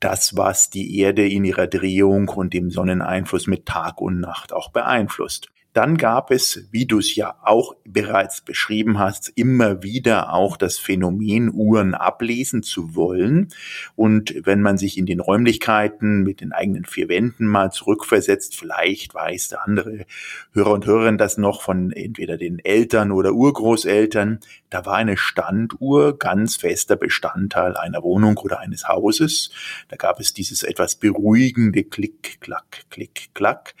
das, 0.00 0.36
was 0.36 0.70
die 0.70 0.98
Erde 0.98 1.28
in 1.28 1.44
ihrer 1.44 1.66
Drehung 1.66 2.28
und 2.28 2.54
dem 2.54 2.70
Sonneneinfluss 2.70 3.46
mit 3.46 3.66
Tag 3.66 4.00
und 4.00 4.20
Nacht 4.20 4.52
auch 4.52 4.70
beeinflusst. 4.70 5.48
Dann 5.78 5.96
gab 5.96 6.32
es, 6.32 6.66
wie 6.72 6.86
du 6.86 6.98
es 6.98 7.14
ja 7.14 7.36
auch 7.40 7.76
bereits 7.84 8.40
beschrieben 8.40 8.98
hast, 8.98 9.28
immer 9.36 9.84
wieder 9.84 10.32
auch 10.32 10.56
das 10.56 10.76
Phänomen, 10.76 11.52
Uhren 11.54 11.94
ablesen 11.94 12.64
zu 12.64 12.96
wollen. 12.96 13.50
Und 13.94 14.34
wenn 14.42 14.60
man 14.60 14.76
sich 14.76 14.98
in 14.98 15.06
den 15.06 15.20
Räumlichkeiten 15.20 16.24
mit 16.24 16.40
den 16.40 16.50
eigenen 16.50 16.84
vier 16.84 17.08
Wänden 17.08 17.46
mal 17.46 17.70
zurückversetzt, 17.70 18.56
vielleicht 18.56 19.14
weiß 19.14 19.50
der 19.50 19.64
andere 19.64 20.04
Hörer 20.52 20.72
und 20.72 20.84
Hörerin 20.84 21.16
das 21.16 21.38
noch 21.38 21.62
von 21.62 21.92
entweder 21.92 22.38
den 22.38 22.58
Eltern 22.58 23.12
oder 23.12 23.34
Urgroßeltern, 23.34 24.40
da 24.70 24.84
war 24.84 24.96
eine 24.96 25.16
Standuhr 25.16 26.18
ganz 26.18 26.56
fester 26.56 26.96
Bestandteil 26.96 27.76
einer 27.76 28.02
Wohnung 28.02 28.36
oder 28.38 28.58
eines 28.58 28.88
Hauses. 28.88 29.50
Da 29.88 29.96
gab 29.96 30.18
es 30.18 30.34
dieses 30.34 30.64
etwas 30.64 30.96
beruhigende 30.96 31.84
Klick, 31.84 32.40
Klack, 32.40 32.84
Klick, 32.90 33.30
Klack. 33.32 33.74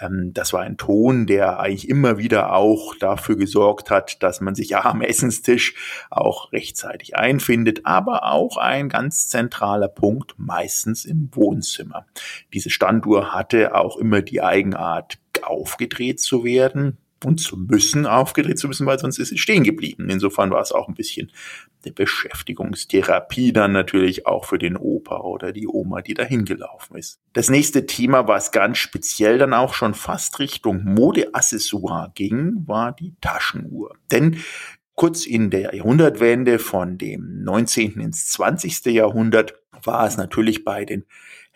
Ähm, 0.00 0.32
das 0.34 0.52
war 0.52 0.62
ein 0.62 0.76
Ton, 0.76 1.26
der 1.26 1.43
der 1.44 1.60
eigentlich 1.60 1.90
immer 1.90 2.16
wieder 2.16 2.54
auch 2.54 2.94
dafür 2.94 3.36
gesorgt 3.36 3.90
hat, 3.90 4.22
dass 4.22 4.40
man 4.40 4.54
sich 4.54 4.76
am 4.76 5.02
Essenstisch 5.02 5.74
auch 6.10 6.52
rechtzeitig 6.52 7.16
einfindet, 7.16 7.82
aber 7.84 8.32
auch 8.32 8.56
ein 8.56 8.88
ganz 8.88 9.28
zentraler 9.28 9.88
Punkt 9.88 10.34
meistens 10.38 11.04
im 11.04 11.28
Wohnzimmer. 11.32 12.06
Diese 12.54 12.70
Standuhr 12.70 13.34
hatte 13.34 13.74
auch 13.74 13.98
immer 13.98 14.22
die 14.22 14.40
Eigenart 14.40 15.18
aufgedreht 15.42 16.18
zu 16.18 16.44
werden, 16.44 16.96
und 17.24 17.38
zu 17.38 17.56
müssen 17.56 18.06
aufgedreht 18.06 18.58
zu 18.58 18.68
müssen, 18.68 18.86
weil 18.86 18.98
sonst 18.98 19.18
ist 19.18 19.28
sie 19.28 19.38
stehen 19.38 19.64
geblieben. 19.64 20.08
Insofern 20.10 20.50
war 20.50 20.60
es 20.60 20.72
auch 20.72 20.88
ein 20.88 20.94
bisschen 20.94 21.32
eine 21.84 21.92
Beschäftigungstherapie 21.92 23.52
dann 23.52 23.72
natürlich 23.72 24.26
auch 24.26 24.44
für 24.44 24.58
den 24.58 24.76
Opa 24.76 25.20
oder 25.20 25.52
die 25.52 25.68
Oma, 25.68 26.02
die 26.02 26.14
dahin 26.14 26.44
gelaufen 26.44 26.96
ist. 26.96 27.20
Das 27.32 27.50
nächste 27.50 27.86
Thema, 27.86 28.28
was 28.28 28.52
ganz 28.52 28.78
speziell 28.78 29.38
dann 29.38 29.54
auch 29.54 29.74
schon 29.74 29.94
fast 29.94 30.38
Richtung 30.38 30.84
Modeaccessoire 30.84 32.12
ging, 32.14 32.64
war 32.66 32.92
die 32.92 33.14
Taschenuhr. 33.20 33.94
Denn 34.10 34.38
kurz 34.94 35.26
in 35.26 35.50
der 35.50 35.74
Jahrhundertwende 35.74 36.58
von 36.58 36.98
dem 36.98 37.42
19. 37.42 38.00
ins 38.00 38.28
20. 38.28 38.84
Jahrhundert 38.86 39.54
war 39.82 40.06
es 40.06 40.16
natürlich 40.16 40.64
bei 40.64 40.84
den 40.84 41.04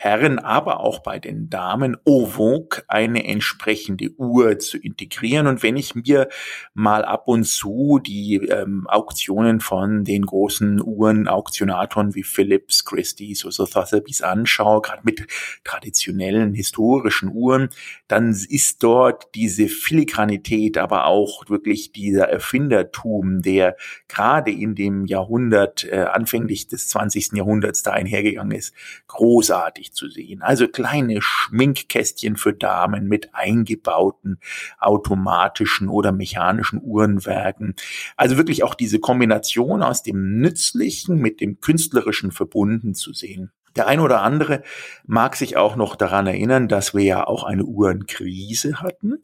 Herren, 0.00 0.38
aber 0.38 0.78
auch 0.78 1.00
bei 1.00 1.18
den 1.18 1.50
Damen 1.50 1.96
vogue 2.06 2.84
eine 2.86 3.24
entsprechende 3.24 4.12
Uhr 4.16 4.60
zu 4.60 4.78
integrieren. 4.78 5.48
Und 5.48 5.64
wenn 5.64 5.76
ich 5.76 5.96
mir 5.96 6.28
mal 6.72 7.04
ab 7.04 7.26
und 7.26 7.42
zu 7.42 7.98
die 7.98 8.36
ähm, 8.36 8.86
Auktionen 8.86 9.58
von 9.58 10.04
den 10.04 10.24
großen 10.24 10.80
Uhren-Auktionatoren 10.80 12.14
wie 12.14 12.22
Philips, 12.22 12.84
Christie's 12.84 13.44
oder 13.44 13.66
Sotheby's 13.66 14.22
anschaue, 14.22 14.82
gerade 14.82 15.02
mit 15.02 15.26
traditionellen 15.64 16.54
historischen 16.54 17.32
Uhren, 17.34 17.68
dann 18.06 18.30
ist 18.30 18.84
dort 18.84 19.34
diese 19.34 19.66
Filigranität, 19.66 20.78
aber 20.78 21.06
auch 21.06 21.50
wirklich 21.50 21.90
dieser 21.90 22.28
Erfindertum, 22.28 23.42
der 23.42 23.76
gerade 24.06 24.52
in 24.52 24.76
dem 24.76 25.06
Jahrhundert, 25.06 25.82
äh, 25.90 26.02
anfänglich 26.02 26.68
des 26.68 26.86
20. 26.86 27.32
Jahrhunderts 27.32 27.82
da 27.82 27.90
einhergegangen 27.90 28.56
ist, 28.56 28.72
großartig 29.08 29.87
deutlich 29.88 29.92
zu 29.92 30.08
sehen. 30.08 30.42
Also 30.42 30.68
kleine 30.68 31.20
Schminkkästchen 31.20 32.36
für 32.36 32.52
Damen 32.52 33.08
mit 33.08 33.34
eingebauten 33.34 34.38
automatischen 34.78 35.88
oder 35.88 36.12
mechanischen 36.12 36.80
Uhrenwerken. 36.82 37.74
Also 38.16 38.36
wirklich 38.36 38.62
auch 38.62 38.74
diese 38.74 38.98
Kombination 38.98 39.82
aus 39.82 40.02
dem 40.02 40.40
Nützlichen 40.40 41.18
mit 41.18 41.40
dem 41.40 41.60
Künstlerischen 41.60 42.32
verbunden 42.32 42.94
zu 42.94 43.12
sehen. 43.12 43.50
Der 43.76 43.86
ein 43.86 44.00
oder 44.00 44.22
andere 44.22 44.62
mag 45.06 45.36
sich 45.36 45.56
auch 45.56 45.76
noch 45.76 45.94
daran 45.94 46.26
erinnern, 46.26 46.66
dass 46.66 46.94
wir 46.94 47.04
ja 47.04 47.26
auch 47.26 47.44
eine 47.44 47.64
Uhrenkrise 47.64 48.80
hatten. 48.80 49.18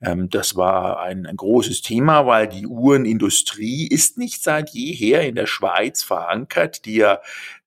Ähm, 0.00 0.28
das 0.30 0.54
war 0.54 1.00
ein, 1.00 1.26
ein, 1.26 1.36
großes 1.36 1.82
Thema, 1.82 2.24
weil 2.26 2.46
die 2.46 2.66
Uhrenindustrie 2.66 3.88
ist 3.88 4.18
nicht 4.18 4.42
seit 4.44 4.70
jeher 4.70 5.26
in 5.26 5.34
der 5.34 5.46
Schweiz 5.46 6.04
verankert, 6.04 6.84
die 6.84 6.96
ja 6.96 7.18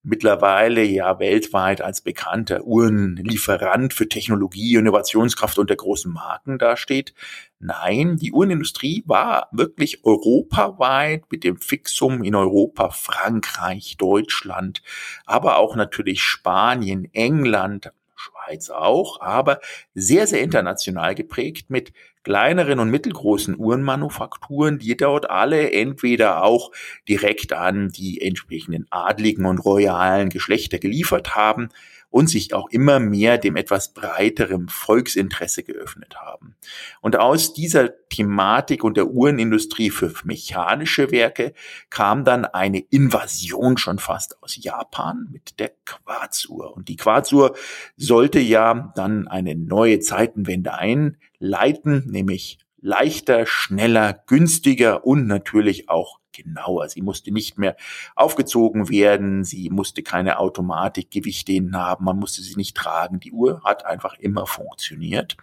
mittlerweile 0.03 0.83
ja 0.83 1.19
weltweit 1.19 1.81
als 1.81 2.01
bekannter 2.01 2.63
Uhrenlieferant 2.63 3.93
für 3.93 4.09
Technologie, 4.09 4.75
Innovationskraft 4.75 5.59
und 5.59 5.69
der 5.69 5.77
großen 5.77 6.11
Marken 6.11 6.57
dasteht. 6.57 7.13
Nein, 7.59 8.17
die 8.17 8.31
Uhrenindustrie 8.31 9.03
war 9.05 9.49
wirklich 9.51 10.03
europaweit 10.03 11.23
mit 11.29 11.43
dem 11.43 11.57
Fixum 11.57 12.23
in 12.23 12.33
Europa, 12.33 12.89
Frankreich, 12.89 13.97
Deutschland, 13.97 14.81
aber 15.25 15.57
auch 15.57 15.75
natürlich 15.75 16.23
Spanien, 16.23 17.07
England, 17.13 17.91
Schweiz 18.15 18.69
auch, 18.69 19.21
aber 19.21 19.59
sehr, 19.93 20.27
sehr 20.27 20.41
international 20.41 21.15
geprägt 21.15 21.69
mit 21.69 21.93
kleineren 22.23 22.79
und 22.79 22.89
mittelgroßen 22.89 23.57
Uhrenmanufakturen, 23.57 24.79
die 24.79 24.95
dort 24.95 25.29
alle 25.29 25.71
entweder 25.71 26.43
auch 26.43 26.71
direkt 27.07 27.53
an 27.53 27.89
die 27.89 28.21
entsprechenden 28.21 28.85
adligen 28.89 29.45
und 29.45 29.59
royalen 29.59 30.29
Geschlechter 30.29 30.79
geliefert 30.79 31.35
haben 31.35 31.69
und 32.11 32.27
sich 32.27 32.53
auch 32.53 32.69
immer 32.69 32.99
mehr 32.99 33.37
dem 33.37 33.55
etwas 33.55 33.93
breiteren 33.93 34.67
Volksinteresse 34.67 35.63
geöffnet 35.63 36.17
haben. 36.17 36.55
Und 36.99 37.17
aus 37.17 37.53
dieser 37.53 38.07
Thematik 38.09 38.83
und 38.83 38.97
der 38.97 39.07
Uhrenindustrie 39.07 39.89
für 39.89 40.13
mechanische 40.25 41.09
Werke 41.09 41.53
kam 41.89 42.23
dann 42.25 42.45
eine 42.45 42.79
Invasion 42.79 43.77
schon 43.77 43.97
fast 43.97 44.43
aus 44.43 44.61
Japan 44.61 45.29
mit 45.31 45.59
der 45.59 45.71
Quarzuhr. 45.85 46.75
Und 46.75 46.89
die 46.89 46.97
Quarzuhr 46.97 47.55
sollte 47.95 48.39
ja 48.39 48.91
dann 48.95 49.27
eine 49.27 49.55
neue 49.55 49.99
Zeitenwende 49.99 50.73
einleiten, 50.73 52.05
nämlich 52.11 52.59
leichter, 52.81 53.45
schneller, 53.45 54.23
günstiger 54.27 55.05
und 55.05 55.27
natürlich 55.27 55.89
auch 55.89 56.19
genauer. 56.31 56.89
Sie 56.89 57.01
musste 57.01 57.31
nicht 57.31 57.57
mehr 57.57 57.75
aufgezogen 58.15 58.89
werden, 58.89 59.43
sie 59.43 59.69
musste 59.69 60.03
keine 60.03 60.39
Automatikgewichte 60.39 61.61
haben, 61.73 62.05
man 62.05 62.17
musste 62.17 62.41
sie 62.41 62.55
nicht 62.55 62.75
tragen. 62.75 63.19
Die 63.19 63.31
Uhr 63.31 63.61
hat 63.63 63.85
einfach 63.85 64.15
immer 64.15 64.47
funktioniert. 64.47 65.37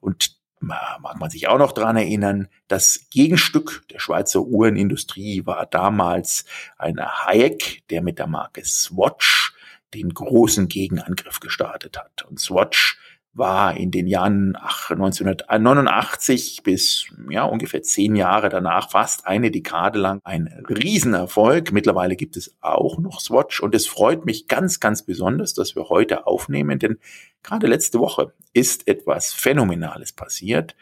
Und 0.00 0.38
mag 0.60 1.18
man 1.20 1.30
sich 1.30 1.48
auch 1.48 1.58
noch 1.58 1.72
dran 1.72 1.96
erinnern, 1.96 2.48
das 2.66 3.06
Gegenstück 3.10 3.84
der 3.90 4.00
Schweizer 4.00 4.42
Uhrenindustrie 4.42 5.46
war 5.46 5.66
damals 5.66 6.44
ein 6.76 6.98
Hayek, 6.98 7.86
der 7.90 8.02
mit 8.02 8.18
der 8.18 8.26
Marke 8.26 8.64
Swatch 8.64 9.54
den 9.94 10.12
großen 10.12 10.68
Gegenangriff 10.68 11.40
gestartet 11.40 11.98
hat. 11.98 12.24
Und 12.28 12.40
Swatch 12.40 12.98
war 13.34 13.76
in 13.76 13.90
den 13.90 14.06
Jahren 14.06 14.56
1989 14.56 16.62
bis 16.62 17.06
ja, 17.30 17.44
ungefähr 17.44 17.82
zehn 17.82 18.16
Jahre 18.16 18.48
danach, 18.48 18.90
fast 18.90 19.26
eine 19.26 19.50
Dekade 19.50 19.98
lang, 19.98 20.20
ein 20.24 20.48
Riesenerfolg. 20.68 21.72
Mittlerweile 21.72 22.16
gibt 22.16 22.36
es 22.36 22.56
auch 22.60 22.98
noch 22.98 23.20
Swatch 23.20 23.60
und 23.60 23.74
es 23.74 23.86
freut 23.86 24.26
mich 24.26 24.48
ganz, 24.48 24.80
ganz 24.80 25.02
besonders, 25.02 25.54
dass 25.54 25.76
wir 25.76 25.88
heute 25.88 26.26
aufnehmen, 26.26 26.78
denn 26.78 26.98
gerade 27.42 27.66
letzte 27.66 28.00
Woche 28.00 28.32
ist 28.52 28.88
etwas 28.88 29.32
Phänomenales 29.32 30.12
passiert. 30.12 30.74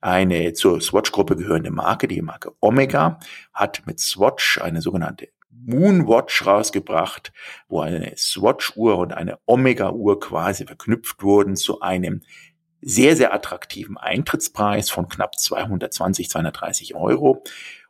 Eine 0.00 0.52
zur 0.52 0.80
Swatch-Gruppe 0.80 1.36
gehörende 1.36 1.70
Marke, 1.70 2.06
die 2.06 2.22
Marke 2.22 2.52
Omega, 2.60 3.18
hat 3.52 3.82
mit 3.86 3.98
Swatch 3.98 4.60
eine 4.60 4.82
sogenannte 4.82 5.28
Moonwatch 5.64 6.46
rausgebracht, 6.46 7.32
wo 7.68 7.80
eine 7.80 8.12
Swatch-Uhr 8.16 8.98
und 8.98 9.12
eine 9.12 9.38
Omega-Uhr 9.46 10.20
quasi 10.20 10.66
verknüpft 10.66 11.22
wurden 11.22 11.56
zu 11.56 11.80
einem 11.80 12.22
sehr, 12.80 13.16
sehr 13.16 13.34
attraktiven 13.34 13.96
Eintrittspreis 13.96 14.90
von 14.90 15.08
knapp 15.08 15.38
220, 15.38 16.30
230 16.30 16.94
Euro. 16.94 17.42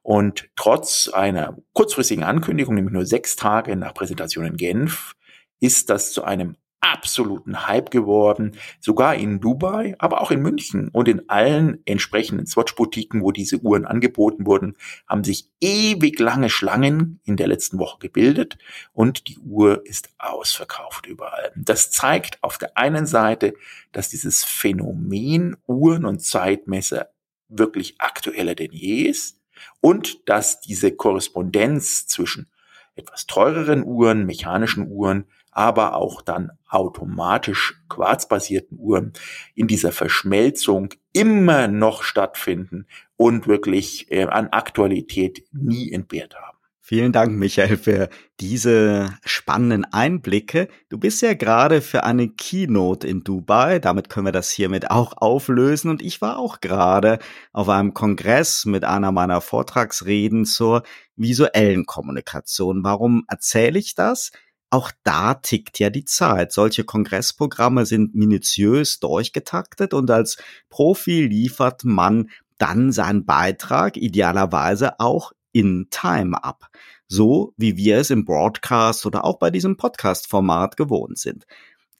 Und 0.02 0.48
trotz 0.56 1.08
einer 1.08 1.58
kurzfristigen 1.72 2.24
Ankündigung, 2.24 2.74
nämlich 2.74 2.94
nur 2.94 3.06
sechs 3.06 3.36
Tage 3.36 3.76
nach 3.76 3.92
Präsentation 3.92 4.46
in 4.46 4.56
Genf, 4.56 5.14
ist 5.60 5.90
das 5.90 6.12
zu 6.12 6.24
einem 6.24 6.56
absoluten 6.92 7.66
Hype 7.66 7.90
geworden, 7.90 8.56
sogar 8.80 9.14
in 9.14 9.40
Dubai, 9.40 9.94
aber 9.98 10.20
auch 10.20 10.30
in 10.30 10.40
München 10.40 10.88
und 10.88 11.08
in 11.08 11.28
allen 11.28 11.80
entsprechenden 11.86 12.46
Swatch-Boutiquen, 12.46 13.22
wo 13.22 13.32
diese 13.32 13.58
Uhren 13.58 13.84
angeboten 13.84 14.46
wurden, 14.46 14.76
haben 15.06 15.24
sich 15.24 15.50
ewig 15.60 16.18
lange 16.18 16.50
Schlangen 16.50 17.20
in 17.24 17.36
der 17.36 17.48
letzten 17.48 17.78
Woche 17.78 17.98
gebildet 17.98 18.58
und 18.92 19.28
die 19.28 19.38
Uhr 19.38 19.84
ist 19.86 20.10
ausverkauft 20.18 21.06
überall. 21.06 21.52
Das 21.56 21.90
zeigt 21.90 22.42
auf 22.42 22.58
der 22.58 22.76
einen 22.76 23.06
Seite, 23.06 23.54
dass 23.92 24.08
dieses 24.08 24.44
Phänomen 24.44 25.56
Uhren 25.66 26.04
und 26.04 26.20
Zeitmesser 26.20 27.10
wirklich 27.48 28.00
aktueller 28.00 28.54
denn 28.54 28.72
je 28.72 29.02
ist 29.02 29.40
und 29.80 30.28
dass 30.28 30.60
diese 30.60 30.92
Korrespondenz 30.92 32.06
zwischen 32.06 32.48
etwas 32.94 33.26
teureren 33.26 33.84
Uhren, 33.84 34.26
mechanischen 34.26 34.88
Uhren 34.90 35.26
aber 35.56 35.94
auch 35.94 36.20
dann 36.20 36.52
automatisch 36.68 37.80
quarzbasierten 37.88 38.78
Uhren 38.78 39.14
in 39.54 39.66
dieser 39.66 39.90
Verschmelzung 39.90 40.90
immer 41.12 41.66
noch 41.66 42.02
stattfinden 42.02 42.86
und 43.16 43.46
wirklich 43.46 44.12
äh, 44.12 44.24
an 44.24 44.48
Aktualität 44.48 45.44
nie 45.52 45.90
entbehrt 45.92 46.34
haben. 46.36 46.56
Vielen 46.88 47.10
Dank, 47.10 47.32
Michael, 47.32 47.78
für 47.78 48.08
diese 48.38 49.12
spannenden 49.24 49.84
Einblicke. 49.92 50.68
Du 50.88 50.98
bist 50.98 51.20
ja 51.20 51.34
gerade 51.34 51.80
für 51.80 52.04
eine 52.04 52.28
Keynote 52.28 53.08
in 53.08 53.24
Dubai. 53.24 53.80
Damit 53.80 54.08
können 54.08 54.26
wir 54.26 54.32
das 54.32 54.50
hiermit 54.50 54.90
auch 54.90 55.14
auflösen. 55.16 55.90
Und 55.90 56.00
ich 56.00 56.20
war 56.20 56.38
auch 56.38 56.60
gerade 56.60 57.18
auf 57.52 57.68
einem 57.68 57.92
Kongress 57.92 58.66
mit 58.66 58.84
einer 58.84 59.10
meiner 59.10 59.40
Vortragsreden 59.40 60.44
zur 60.44 60.84
visuellen 61.16 61.86
Kommunikation. 61.86 62.84
Warum 62.84 63.24
erzähle 63.26 63.80
ich 63.80 63.96
das? 63.96 64.30
Auch 64.70 64.90
da 65.04 65.34
tickt 65.34 65.78
ja 65.78 65.90
die 65.90 66.04
Zeit. 66.04 66.52
Solche 66.52 66.84
Kongressprogramme 66.84 67.86
sind 67.86 68.14
minutiös 68.14 68.98
durchgetaktet 68.98 69.94
und 69.94 70.10
als 70.10 70.38
Profi 70.68 71.26
liefert 71.26 71.84
man 71.84 72.30
dann 72.58 72.92
seinen 72.92 73.24
Beitrag 73.26 73.96
idealerweise 73.96 74.98
auch 74.98 75.32
in 75.52 75.88
Time 75.90 76.42
ab. 76.42 76.66
So 77.08 77.54
wie 77.56 77.76
wir 77.76 77.98
es 77.98 78.10
im 78.10 78.24
Broadcast 78.24 79.06
oder 79.06 79.24
auch 79.24 79.38
bei 79.38 79.50
diesem 79.50 79.76
Podcast-Format 79.76 80.76
gewohnt 80.76 81.18
sind. 81.18 81.46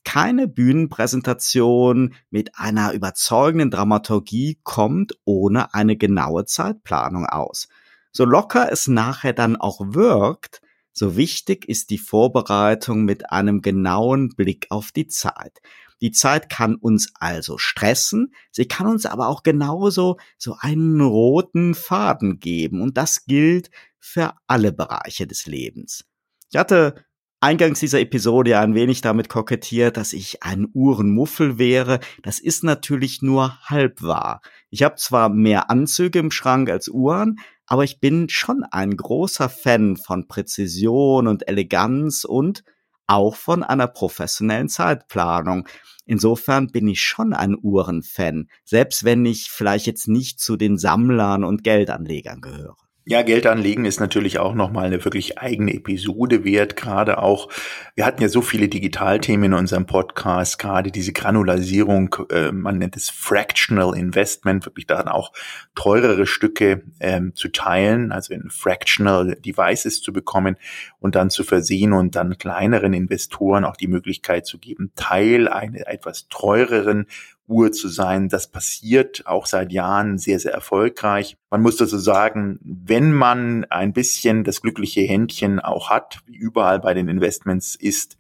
Keine 0.05 0.49
Bühnenpräsentation 0.49 2.15
mit 2.31 2.59
einer 2.59 2.93
überzeugenden 2.93 3.71
Dramaturgie 3.71 4.59
kommt 4.63 5.15
ohne 5.25 5.75
eine 5.75 5.97
genaue 5.97 6.45
Zeitplanung 6.45 7.27
aus. 7.27 7.69
So 8.13 8.25
locker 8.25 8.71
es 8.71 8.89
nachher 8.89 9.33
dann 9.33 9.57
auch 9.57 9.81
wirkt, 9.81 10.61
so 10.99 11.15
wichtig 11.15 11.69
ist 11.69 11.91
die 11.91 11.99
Vorbereitung 11.99 13.05
mit 13.05 13.31
einem 13.31 13.61
genauen 13.61 14.31
Blick 14.31 14.67
auf 14.71 14.93
die 14.93 15.07
Zeit. 15.07 15.61
Die 16.01 16.11
Zeit 16.11 16.49
kann 16.49 16.75
uns 16.75 17.13
also 17.21 17.59
stressen, 17.59 18.35
sie 18.51 18.67
kann 18.67 18.87
uns 18.87 19.05
aber 19.05 19.29
auch 19.29 19.43
genauso 19.43 20.17
so 20.39 20.57
einen 20.59 21.03
roten 21.03 21.75
Faden 21.75 22.41
geben 22.41 22.81
und 22.81 22.97
das 22.97 23.27
gilt 23.27 23.71
für 23.99 24.35
alle 24.47 24.73
Bereiche 24.73 25.27
des 25.27 25.45
Lebens. 25.45 26.07
Ich 26.51 26.59
hatte 26.59 27.05
eingangs 27.47 27.79
dieser 27.79 28.01
Episode 28.01 28.51
ja 28.51 28.61
ein 28.61 28.75
wenig 28.75 29.03
damit 29.03 29.29
kokettiert, 29.29 29.97
dass 29.97 30.13
ich 30.13 30.43
ein 30.43 30.67
Uhrenmuffel 30.75 31.59
wäre. 31.59 32.01
Das 32.25 32.41
ist 32.41 32.65
natürlich 32.65 33.23
nur 33.23 33.57
halb 33.63 34.03
wahr. 34.03 34.41
Ich 34.69 34.83
habe 34.83 34.97
zwar 34.97 35.29
mehr 35.29 35.71
Anzüge 35.71 36.19
im 36.19 36.33
Schrank 36.33 36.69
als 36.69 36.89
Uhren, 36.89 37.39
aber 37.67 37.85
ich 37.85 38.01
bin 38.01 38.29
schon 38.29 38.65
ein 38.65 38.97
großer 38.97 39.49
Fan 39.49 39.97
von 39.97 40.27
Präzision 40.27 41.29
und 41.29 41.47
Eleganz 41.47 42.25
und 42.25 42.65
auch 43.07 43.37
von 43.37 43.63
einer 43.63 43.87
professionellen 43.87 44.69
Zeitplanung. 44.69 45.69
Insofern 46.05 46.67
bin 46.73 46.89
ich 46.89 47.01
schon 47.01 47.33
ein 47.33 47.57
Uhrenfan, 47.63 48.49
selbst 48.65 49.05
wenn 49.05 49.25
ich 49.25 49.53
vielleicht 49.53 49.87
jetzt 49.87 50.09
nicht 50.09 50.41
zu 50.41 50.57
den 50.57 50.79
Sammlern 50.79 51.45
und 51.45 51.63
Geldanlegern 51.63 52.41
gehöre. 52.41 52.86
Ja, 53.09 53.23
Geld 53.23 53.47
anlegen 53.47 53.85
ist 53.85 54.01
natürlich 54.01 54.41
auch 54.41 54.53
nochmal 54.53 54.87
eine 54.87 55.05
wirklich 55.05 55.39
eigene 55.39 55.73
Episode 55.73 56.43
wert. 56.43 56.75
Gerade 56.75 57.19
auch, 57.19 57.49
wir 57.95 58.05
hatten 58.05 58.21
ja 58.21 58.29
so 58.29 58.43
viele 58.43 58.67
Digitalthemen 58.67 59.53
in 59.53 59.55
unserem 59.57 59.87
Podcast, 59.87 60.59
gerade 60.59 60.91
diese 60.91 61.13
Granularisierung, 61.13 62.17
äh, 62.31 62.51
man 62.51 62.79
nennt 62.79 62.97
es 62.97 63.09
Fractional 63.09 63.97
Investment, 63.97 64.67
wirklich 64.67 64.89
daran 64.89 65.07
auch 65.07 65.31
teurere 65.77 66.27
Stücke 66.27 66.83
ähm, 66.99 67.33
zu 67.37 67.47
teilen, 67.47 68.11
also 68.11 68.35
in 68.35 68.51
Fractional 68.51 69.37
Devices 69.37 70.03
zu 70.03 70.13
bekommen 70.13 70.57
und 70.99 71.15
dann 71.15 71.31
zu 71.31 71.45
versehen 71.45 71.93
und 71.93 72.17
dann 72.17 72.39
kleineren 72.39 72.93
Investoren 72.93 73.65
auch 73.65 73.77
die 73.77 73.87
Möglichkeit 73.87 74.47
zu 74.47 74.59
geben, 74.59 74.91
Teil 74.97 75.47
einer 75.47 75.87
etwas 75.87 76.27
teureren 76.27 77.07
Uhr 77.49 77.73
zu 77.73 77.89
sein. 77.89 78.29
Das 78.29 78.49
passiert 78.49 79.27
auch 79.27 79.47
seit 79.47 79.73
Jahren 79.73 80.19
sehr, 80.19 80.39
sehr 80.39 80.53
erfolgreich. 80.53 81.37
Man 81.51 81.63
muss 81.63 81.77
dazu 81.77 81.99
sagen, 81.99 82.59
wenn 82.63 83.13
man 83.13 83.65
ein 83.71 83.93
bisschen 83.93 84.45
das 84.45 84.63
glückliche 84.63 85.03
Händchen 85.03 85.61
auch 85.61 85.91
hat, 85.91 86.21
wie 86.27 86.37
überall 86.37 86.81
bei 86.81 86.95
den 86.95 87.09
Investments 87.09 87.75
ist, 87.75 88.17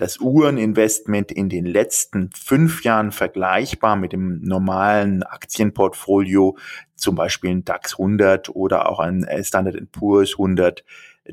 das 0.00 0.18
Uhreninvestment 0.18 1.30
in 1.30 1.50
den 1.50 1.66
letzten 1.66 2.30
fünf 2.32 2.84
Jahren 2.84 3.12
vergleichbar 3.12 3.96
mit 3.96 4.14
dem 4.14 4.40
normalen 4.40 5.22
Aktienportfolio, 5.22 6.56
zum 6.96 7.16
Beispiel 7.16 7.50
ein 7.50 7.64
DAX 7.66 7.98
100 7.98 8.48
oder 8.48 8.88
auch 8.88 8.98
ein 8.98 9.26
Standard 9.42 9.76
Poor's 9.92 10.32
100, 10.32 10.84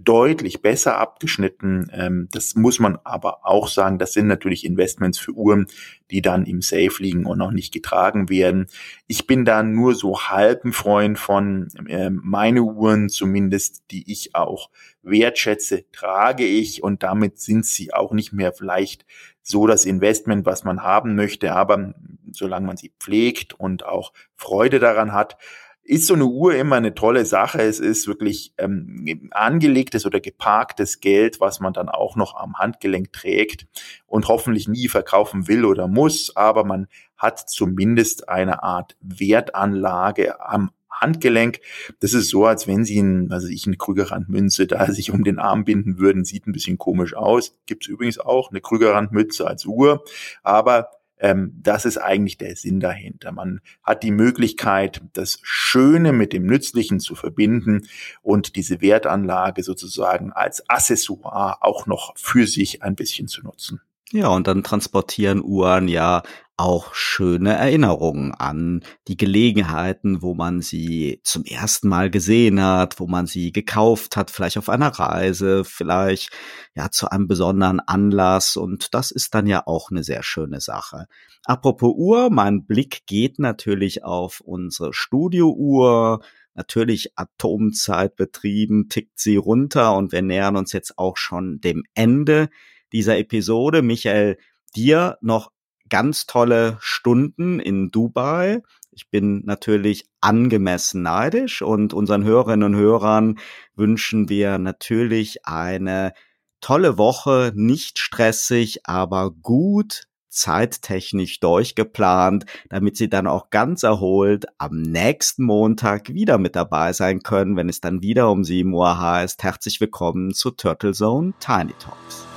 deutlich 0.03 0.61
besser 0.61 0.97
abgeschnitten. 0.97 1.89
Ähm, 1.93 2.27
das 2.31 2.55
muss 2.55 2.79
man 2.79 2.97
aber 3.03 3.45
auch 3.45 3.67
sagen, 3.67 3.99
das 3.99 4.13
sind 4.13 4.27
natürlich 4.27 4.65
Investments 4.65 5.19
für 5.19 5.31
Uhren, 5.31 5.67
die 6.11 6.21
dann 6.21 6.45
im 6.45 6.61
Safe 6.61 6.91
liegen 6.99 7.25
und 7.25 7.37
noch 7.37 7.51
nicht 7.51 7.73
getragen 7.73 8.29
werden. 8.29 8.67
Ich 9.07 9.27
bin 9.27 9.45
da 9.45 9.63
nur 9.63 9.95
so 9.95 10.19
halben 10.21 10.73
Freund 10.73 11.19
von 11.19 11.69
äh, 11.87 12.09
meine 12.09 12.63
Uhren 12.63 13.09
zumindest, 13.09 13.83
die 13.91 14.11
ich 14.11 14.35
auch 14.35 14.69
wertschätze, 15.01 15.85
trage 15.91 16.45
ich 16.45 16.83
und 16.83 17.03
damit 17.03 17.39
sind 17.39 17.65
sie 17.65 17.93
auch 17.93 18.11
nicht 18.11 18.33
mehr 18.33 18.53
vielleicht 18.53 19.05
so 19.41 19.65
das 19.65 19.85
Investment, 19.85 20.45
was 20.45 20.65
man 20.65 20.83
haben 20.83 21.15
möchte, 21.15 21.53
aber 21.53 21.93
solange 22.31 22.67
man 22.67 22.77
sie 22.77 22.91
pflegt 22.99 23.53
und 23.53 23.85
auch 23.85 24.11
Freude 24.35 24.79
daran 24.79 25.13
hat, 25.13 25.37
ist 25.87 26.05
so 26.05 26.15
eine 26.15 26.25
Uhr 26.25 26.55
immer 26.55 26.75
eine 26.75 26.93
tolle 26.93 27.25
Sache. 27.25 27.61
Es 27.61 27.79
ist 27.79 28.07
wirklich 28.07 28.53
ähm, 28.57 29.29
angelegtes 29.31 30.05
oder 30.05 30.19
geparktes 30.19 30.99
Geld, 30.99 31.39
was 31.39 31.61
man 31.61 31.71
dann 31.71 31.87
auch 31.87 32.17
noch 32.17 32.35
am 32.35 32.57
Handgelenk 32.57 33.13
trägt 33.13 33.67
und 34.05 34.27
hoffentlich 34.27 34.67
nie 34.67 34.89
verkaufen 34.89 35.47
will 35.47 35.63
oder 35.63 35.87
muss, 35.87 36.35
aber 36.35 36.65
man 36.65 36.87
hat 37.15 37.49
zumindest 37.49 38.27
eine 38.27 38.63
Art 38.63 38.97
Wertanlage 38.99 40.41
am 40.41 40.71
Handgelenk. 40.91 41.59
Das 42.01 42.13
ist 42.13 42.29
so, 42.29 42.45
als 42.45 42.67
wenn 42.67 42.83
Sie 42.83 42.99
ein, 42.99 43.31
also 43.31 43.47
ich 43.47 43.65
eine 43.65 43.77
Krügerrandmünze 43.77 44.67
da 44.67 44.85
sich 44.91 45.11
um 45.11 45.23
den 45.23 45.39
Arm 45.39 45.63
binden 45.63 45.99
würden, 45.99 46.25
sieht 46.25 46.47
ein 46.47 46.51
bisschen 46.51 46.77
komisch 46.77 47.15
aus. 47.15 47.55
Gibt's 47.65 47.87
übrigens 47.87 48.19
auch 48.19 48.51
eine 48.51 48.59
Krügerrandmütze 48.59 49.47
als 49.47 49.65
Uhr, 49.65 50.03
aber 50.43 50.89
das 51.19 51.85
ist 51.85 51.97
eigentlich 51.97 52.37
der 52.37 52.55
Sinn 52.55 52.79
dahinter. 52.79 53.31
Man 53.31 53.61
hat 53.83 54.03
die 54.03 54.11
Möglichkeit, 54.11 55.01
das 55.13 55.39
Schöne 55.41 56.13
mit 56.13 56.31
dem 56.31 56.45
Nützlichen 56.45 56.99
zu 56.99 57.15
verbinden 57.15 57.87
und 58.21 58.55
diese 58.55 58.81
Wertanlage 58.81 59.63
sozusagen 59.63 60.31
als 60.31 60.69
Accessoire 60.69 61.57
auch 61.61 61.87
noch 61.87 62.13
für 62.17 62.45
sich 62.45 62.83
ein 62.83 62.95
bisschen 62.95 63.27
zu 63.27 63.41
nutzen. 63.41 63.81
Ja, 64.13 64.29
und 64.29 64.47
dann 64.47 64.63
transportieren 64.63 65.43
Uhren 65.43 65.89
ja 65.89 66.23
auch 66.55 66.95
schöne 66.95 67.53
Erinnerungen 67.53 68.33
an 68.33 68.83
die 69.07 69.17
Gelegenheiten, 69.17 70.23
wo 70.23 70.33
man 70.33 70.61
sie 70.61 71.19
zum 71.23 71.43
ersten 71.43 71.87
Mal 71.87 72.09
gesehen 72.09 72.63
hat, 72.63 72.99
wo 72.99 73.05
man 73.05 73.27
sie 73.27 73.51
gekauft 73.51 74.17
hat, 74.17 74.31
vielleicht 74.31 74.57
auf 74.57 74.69
einer 74.69 74.87
Reise, 74.87 75.63
vielleicht 75.65 76.31
ja 76.73 76.89
zu 76.89 77.11
einem 77.11 77.27
besonderen 77.27 77.79
Anlass 77.79 78.57
und 78.57 78.93
das 78.95 79.11
ist 79.11 79.35
dann 79.35 79.45
ja 79.45 79.67
auch 79.67 79.91
eine 79.91 80.03
sehr 80.03 80.23
schöne 80.23 80.61
Sache. 80.61 81.05
Apropos 81.43 81.93
Uhr, 81.95 82.29
mein 82.31 82.65
Blick 82.65 83.05
geht 83.05 83.37
natürlich 83.39 84.03
auf 84.03 84.39
unsere 84.39 84.93
Studiouhr, 84.93 86.21
natürlich 86.55 87.11
Atomzeit 87.17 88.15
betrieben, 88.15 88.89
tickt 88.89 89.19
sie 89.19 89.35
runter 89.35 89.95
und 89.95 90.11
wir 90.11 90.23
nähern 90.23 90.55
uns 90.55 90.71
jetzt 90.71 90.97
auch 90.97 91.17
schon 91.17 91.59
dem 91.61 91.83
Ende 91.93 92.49
dieser 92.91 93.17
Episode. 93.17 93.81
Michael, 93.81 94.37
dir 94.75 95.17
noch 95.21 95.51
ganz 95.89 96.25
tolle 96.25 96.77
Stunden 96.79 97.59
in 97.59 97.89
Dubai. 97.89 98.61
Ich 98.91 99.09
bin 99.09 99.43
natürlich 99.45 100.05
angemessen 100.21 101.03
neidisch 101.03 101.61
und 101.61 101.93
unseren 101.93 102.23
Hörerinnen 102.23 102.73
und 102.73 102.79
Hörern 102.79 103.39
wünschen 103.75 104.29
wir 104.29 104.57
natürlich 104.57 105.45
eine 105.45 106.13
tolle 106.61 106.97
Woche, 106.97 107.51
nicht 107.55 107.99
stressig, 107.99 108.81
aber 108.85 109.31
gut 109.31 110.07
zeittechnisch 110.29 111.39
durchgeplant, 111.39 112.45
damit 112.69 112.95
sie 112.97 113.09
dann 113.09 113.27
auch 113.27 113.49
ganz 113.49 113.83
erholt 113.83 114.45
am 114.57 114.81
nächsten 114.81 115.43
Montag 115.43 116.09
wieder 116.09 116.37
mit 116.37 116.55
dabei 116.55 116.93
sein 116.93 117.21
können, 117.21 117.55
wenn 117.55 117.69
es 117.69 117.81
dann 117.81 118.01
wieder 118.01 118.29
um 118.29 118.43
7 118.43 118.71
Uhr 118.73 118.99
heißt. 118.99 119.41
Herzlich 119.41 119.81
willkommen 119.81 120.33
zu 120.33 120.51
Turtle 120.51 120.93
Zone 120.93 121.33
Tiny 121.39 121.73
Talks. 121.79 122.36